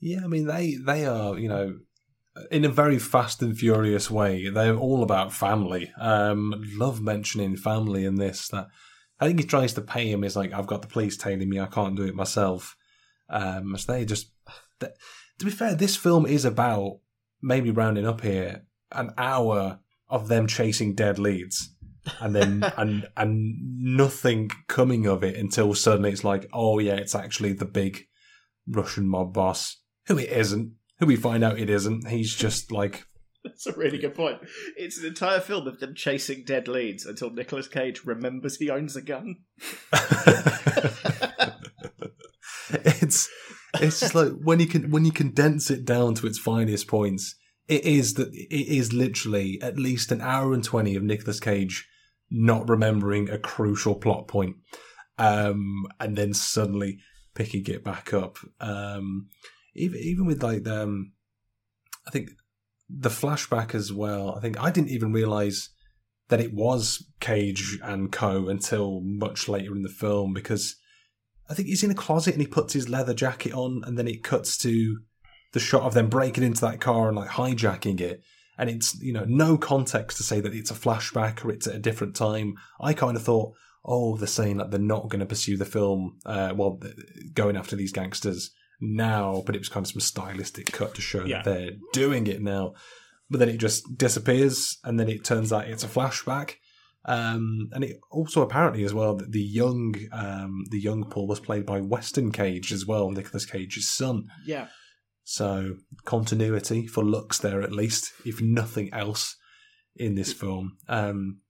[0.00, 1.78] Yeah, I mean they they are you know
[2.50, 4.48] in a very fast and furious way.
[4.48, 5.92] They're all about family.
[5.98, 8.48] Um, love mentioning family in this.
[8.48, 8.68] That
[9.20, 11.60] I think he tries to pay him is like I've got the police tailing me.
[11.60, 12.76] I can't do it myself.
[13.28, 14.30] Um, so they just
[14.80, 14.92] th-
[15.38, 16.98] to be fair, this film is about
[17.42, 18.62] maybe rounding up here
[18.92, 21.72] an hour of them chasing dead leads.
[22.20, 27.14] and then and and nothing coming of it until suddenly it's like, oh yeah, it's
[27.14, 28.06] actually the big
[28.68, 32.08] Russian mob boss, who it isn't, who we find out it isn't.
[32.08, 33.04] He's just like,
[33.44, 34.38] That's a really good point.
[34.76, 38.96] It's an entire film of them chasing dead leads until Nicolas Cage remembers he owns
[38.96, 39.36] a gun.
[42.70, 43.28] it's
[43.80, 47.36] it's just like when you can when you condense it down to its finest points,
[47.68, 51.88] it is that it is literally at least an hour and twenty of Nicolas Cage
[52.30, 54.56] not remembering a crucial plot point,
[55.18, 56.98] um, and then suddenly
[57.34, 58.38] picking it back up.
[58.60, 59.28] Um,
[59.76, 61.12] even even with like um,
[62.06, 62.30] I think
[62.88, 64.34] the flashback as well.
[64.36, 65.70] I think I didn't even realize
[66.28, 70.76] that it was Cage and Co until much later in the film because
[71.48, 74.08] I think he's in a closet and he puts his leather jacket on, and then
[74.08, 74.98] it cuts to
[75.52, 78.22] the shot of them breaking into that car and like hijacking it.
[78.58, 81.74] And it's you know no context to say that it's a flashback or it's at
[81.74, 82.54] a different time.
[82.80, 83.54] I kind of thought,
[83.84, 86.80] oh, they're saying that they're not going to pursue the film, uh, well,
[87.34, 88.50] going after these gangsters
[88.80, 91.42] now, but it was kind of some stylistic cut to show Yeah.
[91.42, 92.74] that they're doing it now.
[93.28, 96.54] But then it just disappears, and then it turns out it's a flashback.
[97.04, 101.38] Um, and it also apparently as well that the young um, the young Paul was
[101.40, 104.24] played by Weston Cage as well, Nicolas Cage's son.
[104.44, 104.68] Yeah.
[105.24, 109.36] So continuity for looks there at least, if nothing else,
[109.96, 110.76] in this film.
[110.88, 111.40] Um,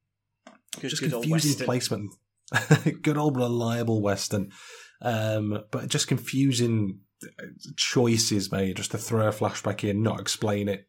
[0.80, 1.64] Good, just good confusing Weston.
[1.66, 2.14] placement.
[3.02, 4.50] Good old reliable Weston,
[5.02, 7.00] um, but just confusing
[7.76, 10.86] choices made just to throw a flashback in, not explain it,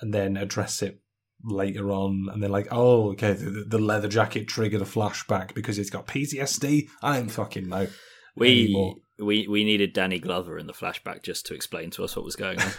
[0.00, 1.00] and then address it
[1.42, 2.28] later on.
[2.32, 6.06] And they're like, "Oh, okay, the, the leather jacket triggered a flashback because it's got
[6.06, 7.88] PTSD." I don't fucking know.
[8.36, 8.96] We anymore.
[9.18, 12.36] we we needed Danny Glover in the flashback just to explain to us what was
[12.36, 12.68] going on.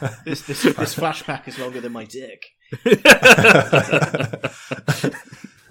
[0.24, 2.42] This, this, this flashback is longer than my dick.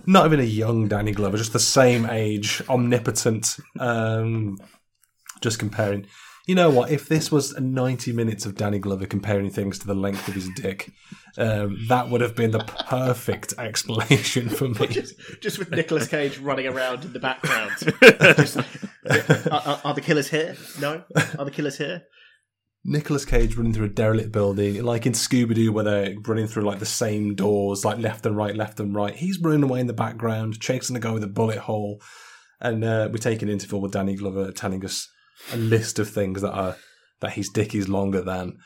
[0.05, 3.57] Not even a young Danny Glover, just the same age, omnipotent.
[3.79, 4.57] Um,
[5.41, 6.07] just comparing.
[6.49, 6.89] You know what?
[6.89, 10.49] If this was 90 minutes of Danny Glover comparing things to the length of his
[10.55, 10.91] dick,
[11.37, 14.87] um, that would have been the perfect explanation for me.
[14.89, 17.73] Just, just with Nicolas Cage running around in the background.
[18.35, 20.55] Just, are, are, are the killers here?
[20.81, 21.03] No?
[21.37, 22.05] Are the killers here?
[22.83, 26.63] Nicolas Cage running through a derelict building, like in Scooby Doo, where they're running through
[26.63, 29.15] like the same doors, like left and right, left and right.
[29.15, 32.01] He's running away in the background, chasing the guy with a bullet hole,
[32.59, 35.07] and uh, we take an interval with Danny Glover telling us
[35.53, 36.75] a list of things that are
[37.21, 38.57] that his dick is longer than.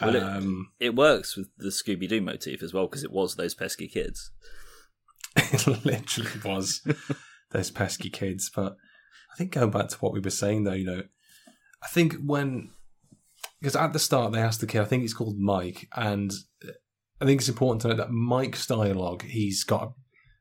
[0.00, 3.34] Well, it- um, it works with the Scooby Doo motif as well because it was
[3.36, 4.30] those pesky kids.
[5.36, 6.80] it literally was
[7.50, 8.50] those pesky kids.
[8.54, 8.76] But
[9.32, 11.02] I think going back to what we were saying, though, you know,
[11.82, 12.70] I think when
[13.60, 16.32] because at the start they asked the kid, I think he's called Mike, and
[17.20, 19.92] I think it's important to note that Mike's dialogue, he's got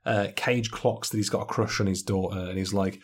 [0.05, 2.99] uh, Cage clocks that he's got a crush on his daughter, and he's like,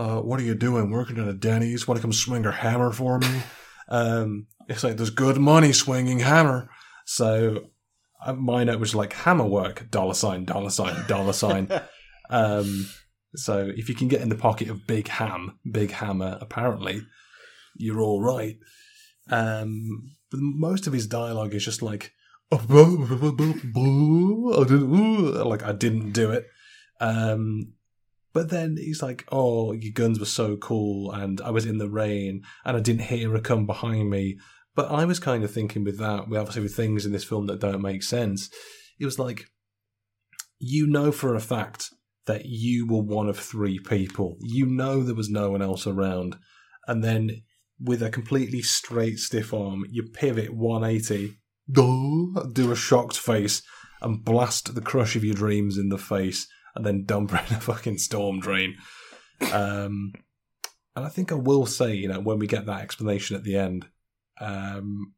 [0.00, 0.90] uh, "What are you doing?
[0.90, 1.86] Working at a Denny's?
[1.86, 3.42] Want to come swing your hammer for me?"
[3.88, 6.70] um, it's like there's good money swinging hammer.
[7.04, 7.66] So
[8.24, 11.68] uh, my note was like hammer work, dollar sign, dollar sign, dollar sign.
[12.30, 12.86] um,
[13.34, 17.02] so if you can get in the pocket of Big Ham, Big Hammer, apparently
[17.76, 18.56] you're all right.
[19.30, 22.12] Um, but most of his dialogue is just like,
[22.52, 22.62] like
[25.62, 26.46] I didn't do it.
[27.00, 27.74] Um,
[28.32, 31.88] but then he's like, "Oh, your guns were so cool, and I was in the
[31.90, 34.38] rain, and I didn't hear her come behind me,
[34.74, 37.46] But I was kind of thinking with that, we obviously with things in this film
[37.46, 38.48] that don't make sense,
[38.98, 39.46] it was like
[40.58, 41.90] you know for a fact
[42.26, 44.36] that you were one of three people.
[44.40, 46.36] You know there was no one else around.
[46.86, 47.42] And then
[47.80, 51.36] with a completely straight, stiff arm, you pivot 180,
[51.72, 53.62] do a shocked face,
[54.02, 57.56] and blast the crush of your dreams in the face, and then dump her in
[57.56, 58.76] a fucking storm drain.
[59.52, 60.12] Um,
[60.96, 63.56] and I think I will say, you know, when we get that explanation at the
[63.56, 63.86] end,
[64.40, 65.14] um,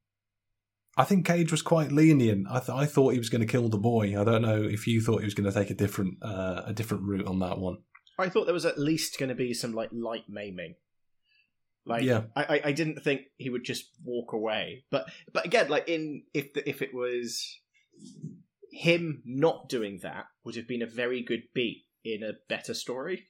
[0.97, 2.47] I think Cage was quite lenient.
[2.51, 4.21] I, th- I thought he was going to kill the boy.
[4.21, 6.73] I don't know if you thought he was going to take a different uh, a
[6.73, 7.79] different route on that one.
[8.19, 10.75] I thought there was at least going to be some like light maiming.
[11.87, 12.25] Like, Yeah.
[12.37, 14.85] I, I, I didn't think he would just walk away.
[14.91, 17.59] But but again, like in if the, if it was
[18.73, 23.29] him not doing that, would have been a very good beat in a better story.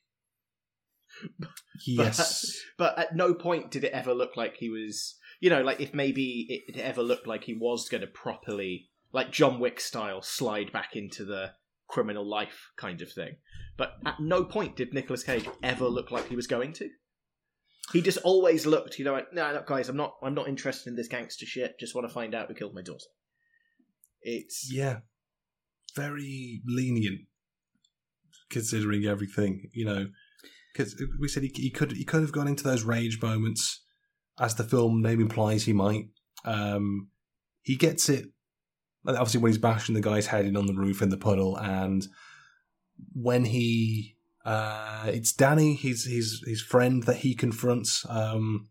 [1.84, 2.60] Yes.
[2.78, 5.92] But at no point did it ever look like he was, you know, like if
[5.92, 10.22] maybe it, it ever looked like he was going to properly, like John Wick style,
[10.22, 11.52] slide back into the
[11.88, 13.36] criminal life kind of thing.
[13.76, 16.88] But at no point did Nicolas Cage ever look like he was going to.
[17.92, 20.88] He just always looked, you know, like, no, no, guys, I'm not, I'm not interested
[20.88, 21.80] in this gangster shit.
[21.80, 23.06] Just want to find out who killed my daughter.
[24.22, 24.98] It's yeah.
[25.94, 27.22] Very lenient,
[28.50, 29.70] considering everything.
[29.72, 30.06] You know,
[30.72, 33.80] because we said he, he could he could have gone into those rage moments,
[34.38, 36.08] as the film name implies he might.
[36.44, 37.08] Um,
[37.62, 38.26] he gets it.
[39.06, 42.06] Obviously, when he's bashing the guy's head in on the roof in the puddle, and
[43.12, 48.68] when he uh, it's Danny, his his his friend that he confronts, um,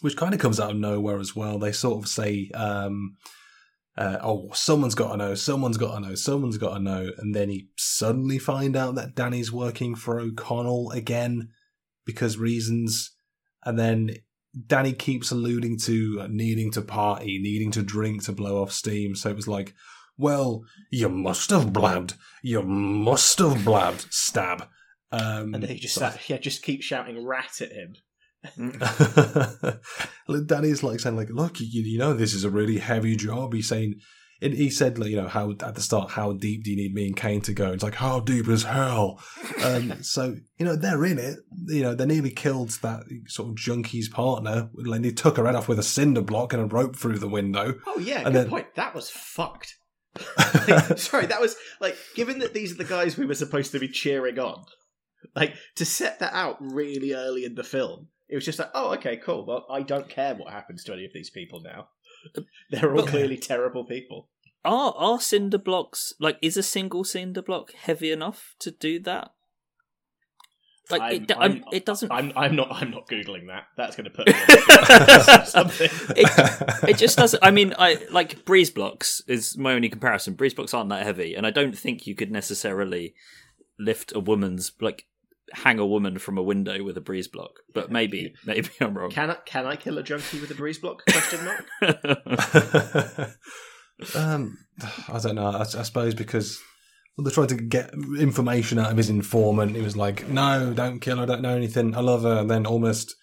[0.00, 1.58] which kind of comes out of nowhere as well.
[1.58, 3.16] They sort of say, um,
[3.98, 7.34] uh, "Oh, someone's got to know, someone's got to know, someone's got to know," and
[7.34, 11.50] then he suddenly find out that Danny's working for O'Connell again
[12.06, 13.10] because reasons,
[13.64, 14.10] and then
[14.66, 19.14] Danny keeps alluding to needing to party, needing to drink to blow off steam.
[19.14, 19.74] So it was like,
[20.16, 22.14] well, you must have blabbed.
[22.42, 24.06] You must have blabbed.
[24.10, 24.68] Stab.
[25.10, 27.94] Um, and then he just so- sat, yeah, just keep shouting rat at him.
[30.46, 33.54] Danny's like saying, like, look, you, you know, this is a really heavy job.
[33.54, 33.96] He's saying,
[34.40, 36.94] and he said, like, you know, how at the start, how deep do you need
[36.94, 37.72] me and Kane to go?
[37.72, 39.20] It's like, how deep is hell?
[39.64, 41.38] Um, so you know, they're in it.
[41.66, 44.70] You know, they nearly killed that sort of junkie's partner.
[44.74, 47.28] Like, they took her head off with a cinder block and a rope through the
[47.28, 47.74] window.
[47.86, 48.74] Oh yeah, And good then- point.
[48.76, 49.74] That was fucked.
[50.68, 53.78] Like, sorry, that was like given that these are the guys we were supposed to
[53.78, 54.64] be cheering on,
[55.36, 58.08] like to set that out really early in the film.
[58.28, 59.46] It was just like, oh, okay, cool.
[59.46, 61.88] Well, I don't care what happens to any of these people now.
[62.36, 64.28] Uh, They're all But- clearly terrible people.
[64.64, 69.30] Are are cinder blocks like is a single cinder block heavy enough to do that?
[70.90, 72.10] Like I'm- it, I'm- I'm, it doesn't.
[72.10, 72.68] I'm, I'm not.
[72.72, 73.64] I'm not googling that.
[73.76, 75.88] That's going to put me on something.
[76.16, 77.42] it, it just doesn't.
[77.44, 80.34] I mean, I like breeze blocks is my only comparison.
[80.34, 83.14] Breeze blocks aren't that heavy, and I don't think you could necessarily
[83.78, 85.04] lift a woman's like
[85.52, 87.50] hang a woman from a window with a breeze block.
[87.74, 89.10] But maybe, maybe I'm wrong.
[89.10, 91.02] Can I can I kill a junkie with a breeze block?
[91.06, 91.64] Question mark.
[94.16, 94.56] um,
[95.08, 95.50] I don't know.
[95.50, 96.60] I, I suppose because
[97.16, 99.74] well, they tried to get information out of his informant.
[99.74, 101.24] He was like, "No, don't kill her.
[101.24, 101.96] I don't know anything.
[101.96, 103.14] I love her." And then almost,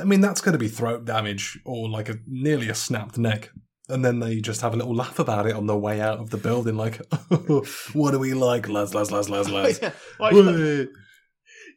[0.00, 3.50] I mean, that's going to be throat damage or like a nearly a snapped neck.
[3.90, 6.28] And then they just have a little laugh about it on the way out of
[6.30, 6.96] the building, like,
[7.94, 9.92] "What do we like, lads, lads, lads, lads, lads?" yeah.
[10.20, 10.86] Well, I- Whey.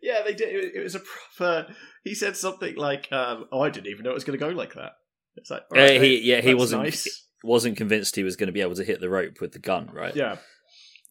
[0.02, 0.74] Yeah, they did.
[0.76, 1.00] It was, a
[1.38, 1.74] proper.
[2.04, 4.50] He said something like, um, "Oh, I didn't even know it was going to go
[4.52, 4.94] like that."
[5.36, 7.28] It's like, all Uh, he, mate, yeah, he wasn't nice.
[7.44, 9.90] wasn't convinced he was going to be able to hit the rope with the gun,
[9.94, 10.16] right?
[10.16, 10.38] Yeah,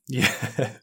[0.08, 0.30] Yeah.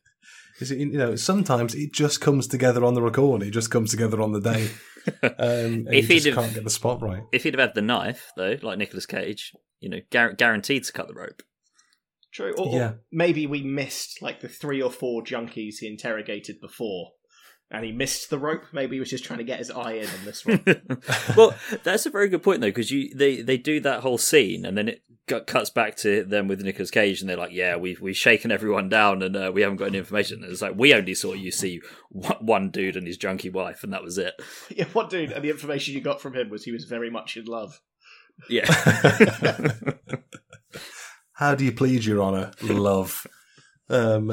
[0.59, 3.43] Is it, you know, sometimes it just comes together on the record.
[3.43, 4.71] It just comes together on the day.
[5.23, 7.23] Um, If he'd just have- can't get the spot right.
[7.31, 10.91] If he'd have had the knife, though, like Nicolas Cage, you know, gar- guaranteed to
[10.93, 11.41] cut the rope.
[12.33, 12.53] true.
[12.57, 12.93] Or, or Yeah.
[13.11, 17.11] maybe we missed like the three or four junkies he interrogated before,
[17.69, 18.63] and he missed the rope.
[18.71, 20.63] Maybe he was just trying to get his eye in on this one.
[21.37, 21.53] well,
[21.83, 24.77] that's a very good point though, because you they they do that whole scene, and
[24.77, 27.99] then it gu- cuts back to them with Nicolas Cage, and they're like, "Yeah, we've
[28.01, 30.93] we've shaken everyone down, and uh, we haven't got any information." And it's like we
[30.93, 34.33] only saw you see one one dude and his junkie wife, and that was it.
[34.69, 35.31] yeah, what dude?
[35.31, 37.81] And the information you got from him was he was very much in love.
[38.49, 38.65] Yeah,
[41.33, 42.51] How do you plead, Your Honour?
[42.61, 43.25] Love.
[43.89, 44.31] Um,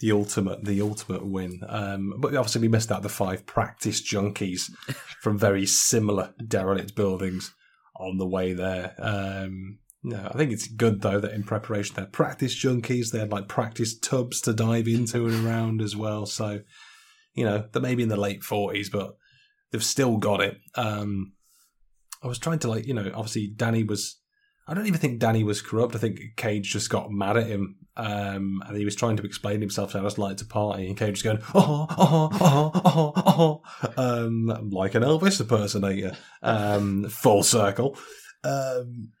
[0.00, 1.60] the, ultimate, the ultimate win.
[1.68, 4.70] Um, but obviously, we missed out the five practice junkies
[5.22, 7.54] from very similar derelict buildings
[7.98, 8.94] on the way there.
[8.98, 13.10] Um, no, I think it's good though that in preparation they're practice junkies.
[13.10, 16.26] They had like practice tubs to dive into and around as well.
[16.26, 16.60] So,
[17.34, 19.16] you know, they're maybe in the late forties, but
[19.72, 20.58] they've still got it.
[20.76, 21.32] Um,
[22.22, 24.20] I was trying to like, you know, obviously Danny was.
[24.68, 25.94] I don't even think Danny was corrupt.
[25.94, 29.60] I think Cage just got mad at him, um, and he was trying to explain
[29.60, 33.62] himself to how it's like to party, and Cage was going, oh, oh, oh, oh,
[33.96, 37.96] oh, um, like an Elvis impersonator, um, full circle.
[38.42, 39.12] Um,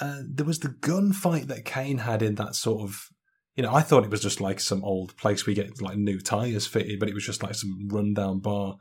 [0.00, 3.08] uh, there was the gunfight that Kane had in that sort of
[3.56, 6.20] you know, I thought it was just like some old place we get like new
[6.20, 8.76] tires fitted, but it was just like some rundown bar,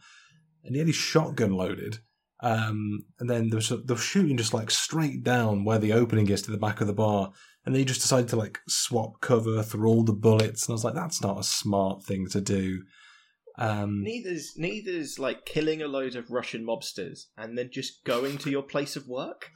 [0.64, 2.00] and he had his shotgun loaded.
[2.44, 6.30] Um, and then there was they were shooting just like straight down where the opening
[6.30, 7.32] is to the back of the bar,
[7.66, 10.84] and they just decided to like swap cover through all the bullets, and I was
[10.84, 12.84] like, that's not a smart thing to do.
[13.58, 18.50] Um, Neither's neither's like killing a load of Russian mobsters and then just going to
[18.50, 19.52] your place of work.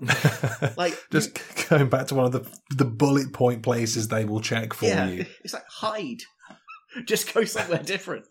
[0.76, 1.40] Like just
[1.70, 2.46] going back to one of the
[2.76, 5.26] the bullet point places they will check for yeah, you.
[5.42, 6.22] it's like hide.
[7.04, 8.24] Just go somewhere different.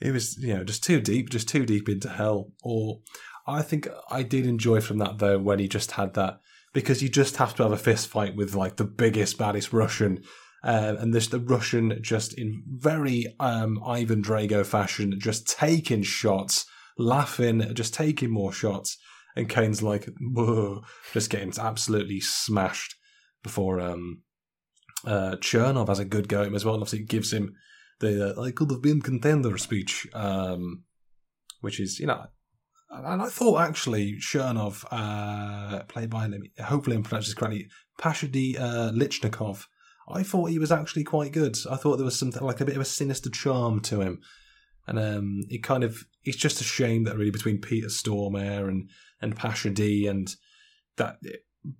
[0.00, 2.52] It was you know just too deep just too deep into hell.
[2.62, 3.00] Or
[3.46, 6.40] i think i did enjoy from that though when he just had that
[6.74, 10.22] because you just have to have a fist fight with like the biggest baddest russian
[10.64, 16.66] uh, and this the russian just in very um ivan drago fashion just taking shots
[16.98, 18.98] laughing just taking more shots.
[19.36, 22.96] And kane's like Whoa, just getting absolutely smashed
[23.42, 24.22] before um
[25.06, 27.54] uh chernov has a good go at him as well and obviously gives him
[28.00, 30.84] the I could have been contender speech, um,
[31.60, 32.26] which is you know,
[32.90, 36.30] and I thought actually Chernov, uh, played by
[36.62, 37.68] hopefully I'm pronouncing this correctly,
[37.98, 39.64] Pasha D uh, Lychnikoff.
[40.10, 41.56] I thought he was actually quite good.
[41.70, 44.20] I thought there was something like a bit of a sinister charm to him,
[44.86, 48.88] and um, it kind of it's just a shame that really between Peter Stormare and
[49.20, 50.34] and Pasha D and
[50.96, 51.16] that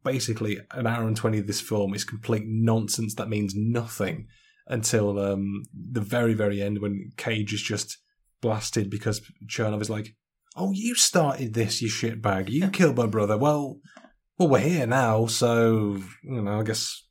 [0.04, 4.26] basically an hour and twenty of this film is complete nonsense that means nothing
[4.68, 7.98] until um, the very, very end when Cage is just
[8.40, 10.14] blasted because Chernov is like,
[10.56, 12.48] "Oh, you started this, you shitbag!
[12.50, 13.36] You killed my brother.
[13.36, 13.80] Well,
[14.38, 17.04] well, we're here now, so you know, I guess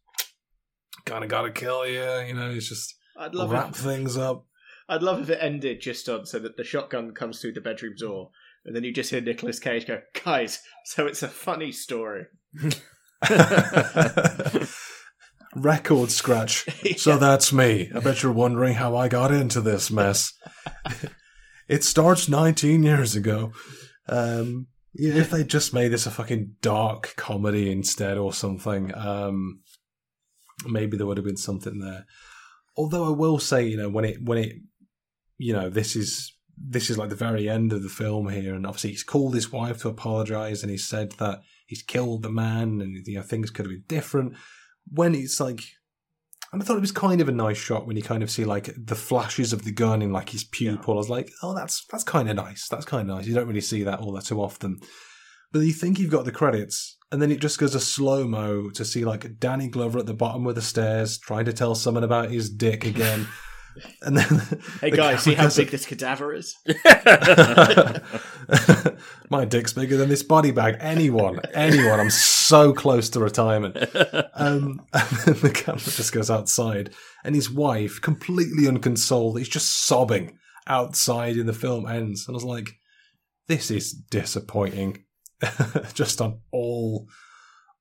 [1.05, 2.27] kind of got to kill you.
[2.27, 3.75] You know, it's just I'd love to wrap it.
[3.75, 4.45] things up."
[4.89, 7.95] I'd love if it ended just on so that the shotgun comes through the bedroom
[7.99, 8.29] door,
[8.63, 12.27] and then you just hear Nicolas Cage go, "Guys, so it's a funny story."
[15.55, 16.65] Record scratch.
[16.97, 17.91] So that's me.
[17.93, 20.33] I bet you're wondering how I got into this mess.
[21.67, 23.51] it starts 19 years ago.
[24.07, 29.61] Um, yeah, if they just made this a fucking dark comedy instead or something, um,
[30.65, 32.05] maybe there would have been something there.
[32.75, 34.55] Although I will say, you know, when it when it,
[35.37, 38.65] you know, this is this is like the very end of the film here, and
[38.65, 42.81] obviously he's called his wife to apologize, and he said that he's killed the man,
[42.81, 44.33] and you know things could have been different.
[44.91, 45.61] When it's like,
[46.51, 48.45] and I thought it was kind of a nice shot when you kind of see
[48.45, 50.93] like the flashes of the gun in like his pupil.
[50.93, 52.67] I was like, oh, that's that's kind of nice.
[52.67, 53.27] That's kind of nice.
[53.27, 54.79] You don't really see that all that too often.
[55.51, 58.69] But you think you've got the credits, and then it just goes a slow mo
[58.71, 62.03] to see like Danny Glover at the bottom of the stairs trying to tell someone
[62.03, 63.27] about his dick again.
[64.01, 64.27] and then
[64.81, 66.55] Hey the guys, see how big this cadaver is?
[69.29, 70.77] My dick's bigger than this body bag.
[70.79, 71.99] Anyone, anyone.
[71.99, 73.77] I'm so close to retirement.
[74.33, 76.93] Um, and then the camera just goes outside,
[77.23, 80.37] and his wife, completely unconsoled, is just sobbing
[80.67, 81.37] outside.
[81.37, 82.77] In the film ends, and I was like,
[83.47, 85.03] "This is disappointing."
[85.93, 87.07] just on all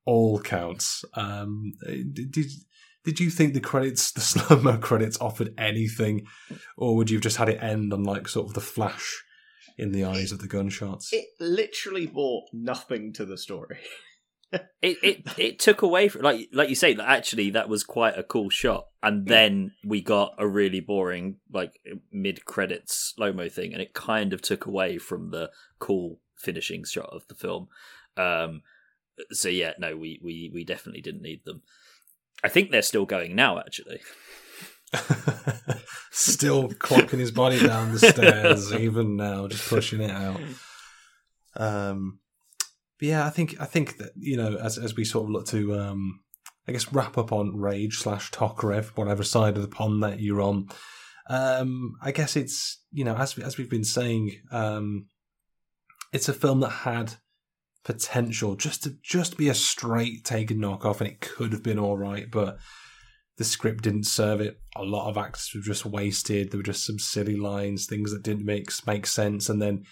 [0.05, 1.03] all counts.
[1.13, 2.47] Um, did,
[3.07, 6.27] did did you think the credits, the slow mo credits, offered anything,
[6.75, 9.23] or would you have just had it end on like sort of the flash
[9.77, 11.11] in the eyes of the gunshots?
[11.13, 13.79] It literally brought nothing to the story.
[14.51, 18.17] it, it it took away from like like you say like, actually that was quite
[18.17, 21.73] a cool shot and then we got a really boring like
[22.13, 26.85] mid credits slow mo thing and it kind of took away from the cool finishing
[26.85, 27.67] shot of the film
[28.15, 28.61] um
[29.31, 31.61] so yeah no we we we definitely didn't need them
[32.43, 33.99] i think they're still going now actually
[36.11, 40.39] Still clocking his body down the stairs, even now, just pushing it out.
[41.55, 42.19] Um,
[42.99, 45.47] but yeah, I think I think that you know, as as we sort of look
[45.47, 46.21] to, um,
[46.67, 50.41] I guess, wrap up on Rage slash Tokarev, whatever side of the pond that you're
[50.41, 50.69] on.
[51.29, 55.07] Um, I guess it's you know, as as we've been saying, um,
[56.13, 57.15] it's a film that had
[57.87, 61.97] potential just to just be a straight taken knockoff, and it could have been all
[61.97, 62.57] right, but
[63.37, 64.59] the script didn't serve it.
[64.75, 66.51] A lot of actors were just wasted.
[66.51, 69.85] There were just some silly lines, things that didn't make make sense, and then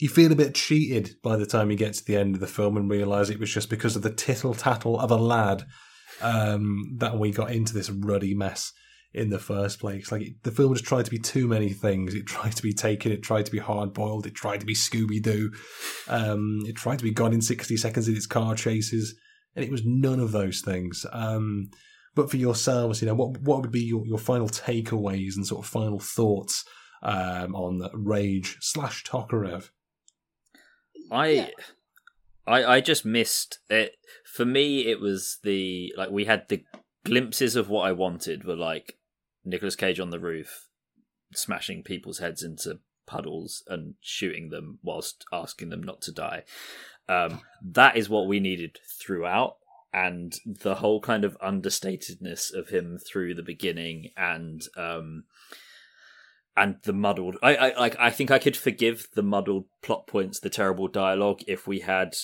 [0.00, 2.48] you feel a bit cheated by the time you get to the end of the
[2.48, 5.64] film and realise it was just because of the tittle tattle of a lad
[6.22, 8.72] um, that we got into this ruddy mess
[9.16, 10.12] in the first place.
[10.12, 12.14] Like the film just tried to be too many things.
[12.14, 13.10] It tried to be taken.
[13.10, 14.26] It tried to be hard boiled.
[14.26, 15.50] It tried to be Scooby Doo.
[16.06, 19.14] Um, it tried to be gone in sixty seconds in its car chases,
[19.54, 21.06] and it was none of those things.
[21.12, 21.70] Um,
[22.14, 25.64] but for yourselves, you know, what what would be your, your final takeaways and sort
[25.64, 26.64] of final thoughts
[27.02, 29.70] um, on Rage slash Tokarev?
[31.10, 31.52] I,
[32.46, 33.94] I, I just missed it.
[34.24, 36.64] For me, it was the like we had the
[37.04, 38.98] glimpses of what I wanted were like
[39.46, 40.68] Nicolas Cage on the roof,
[41.32, 46.42] smashing people's heads into puddles and shooting them whilst asking them not to die.
[47.08, 49.56] Um, that is what we needed throughout,
[49.92, 55.24] and the whole kind of understatedness of him through the beginning and um,
[56.56, 57.36] and the muddled.
[57.42, 57.96] I, I like.
[57.98, 62.14] I think I could forgive the muddled plot points, the terrible dialogue, if we had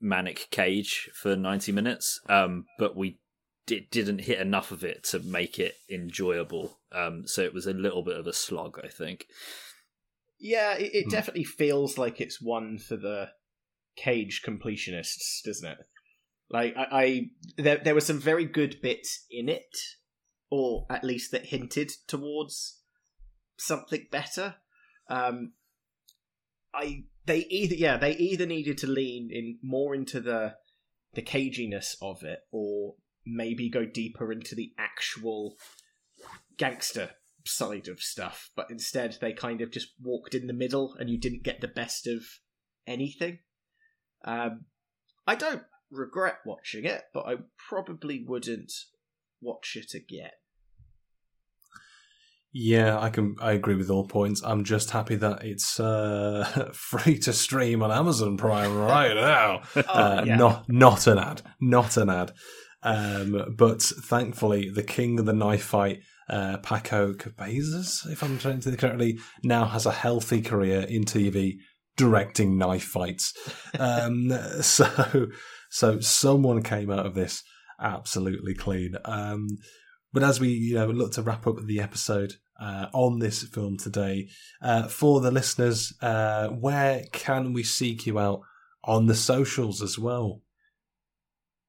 [0.00, 2.20] manic Cage for ninety minutes.
[2.28, 3.18] Um, but we
[3.68, 6.78] it didn't hit enough of it to make it enjoyable.
[6.92, 9.26] Um, so it was a little bit of a slog, I think.
[10.38, 13.30] Yeah, it, it definitely feels like it's one for the
[13.96, 15.78] cage completionists, doesn't it?
[16.48, 19.76] Like I, I there there were some very good bits in it,
[20.50, 22.82] or at least that hinted towards
[23.58, 24.56] something better.
[25.08, 25.54] Um,
[26.72, 30.54] I they either yeah they either needed to lean in more into the
[31.14, 32.94] the caginess of it, or
[33.26, 35.56] maybe go deeper into the actual
[36.56, 37.10] gangster
[37.44, 38.50] side of stuff.
[38.56, 41.68] But instead, they kind of just walked in the middle, and you didn't get the
[41.68, 42.22] best of
[42.86, 43.40] anything.
[44.24, 44.66] Um,
[45.26, 47.36] I don't regret watching it, but I
[47.68, 48.72] probably wouldn't
[49.40, 50.30] watch it again.
[52.58, 53.36] Yeah, I can.
[53.38, 54.42] I agree with all points.
[54.42, 59.60] I'm just happy that it's uh, free to stream on Amazon Prime right now.
[59.76, 60.36] uh, yeah.
[60.36, 61.42] Not not an ad.
[61.60, 62.32] Not an ad.
[62.82, 68.60] Um, but thankfully, the king of the knife fight, uh, Paco Cabezas, if I'm trying
[68.60, 71.54] to think correctly, now has a healthy career in TV
[71.96, 73.32] directing knife fights.
[73.78, 74.30] Um,
[74.60, 75.28] so,
[75.70, 77.42] so someone came out of this
[77.80, 78.94] absolutely clean.
[79.04, 79.48] Um,
[80.12, 83.76] but as we you know look to wrap up the episode uh, on this film
[83.76, 84.28] today,
[84.62, 88.40] uh, for the listeners, uh, where can we seek you out
[88.84, 90.42] on the socials as well?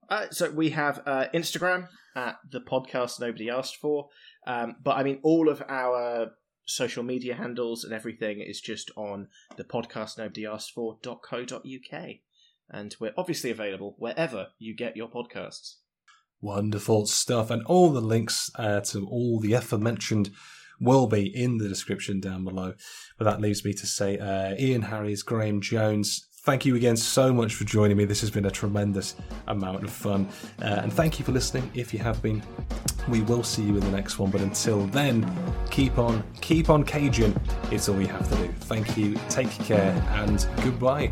[0.09, 4.09] Uh, so we have uh, Instagram at the podcast nobody asked for,
[4.45, 6.31] um, but I mean all of our
[6.65, 12.03] social media handles and everything is just on the podcast nobody asked for for.co.uk,
[12.69, 15.75] and we're obviously available wherever you get your podcasts.
[16.41, 17.49] Wonderful stuff.
[17.49, 20.29] And all the links uh, to all the aforementioned
[20.79, 22.73] will be in the description down below.
[23.17, 27.33] But that leaves me to say, uh, Ian Harris, Graham Jones, thank you again so
[27.33, 28.05] much for joining me.
[28.05, 29.15] This has been a tremendous
[29.47, 30.29] amount of fun.
[30.61, 31.69] Uh, and thank you for listening.
[31.73, 32.41] If you have been,
[33.09, 34.31] we will see you in the next one.
[34.31, 35.29] But until then,
[35.69, 37.37] keep on, keep on Cajun.
[37.69, 38.47] It's all you have to do.
[38.61, 41.11] Thank you, take care, and goodbye.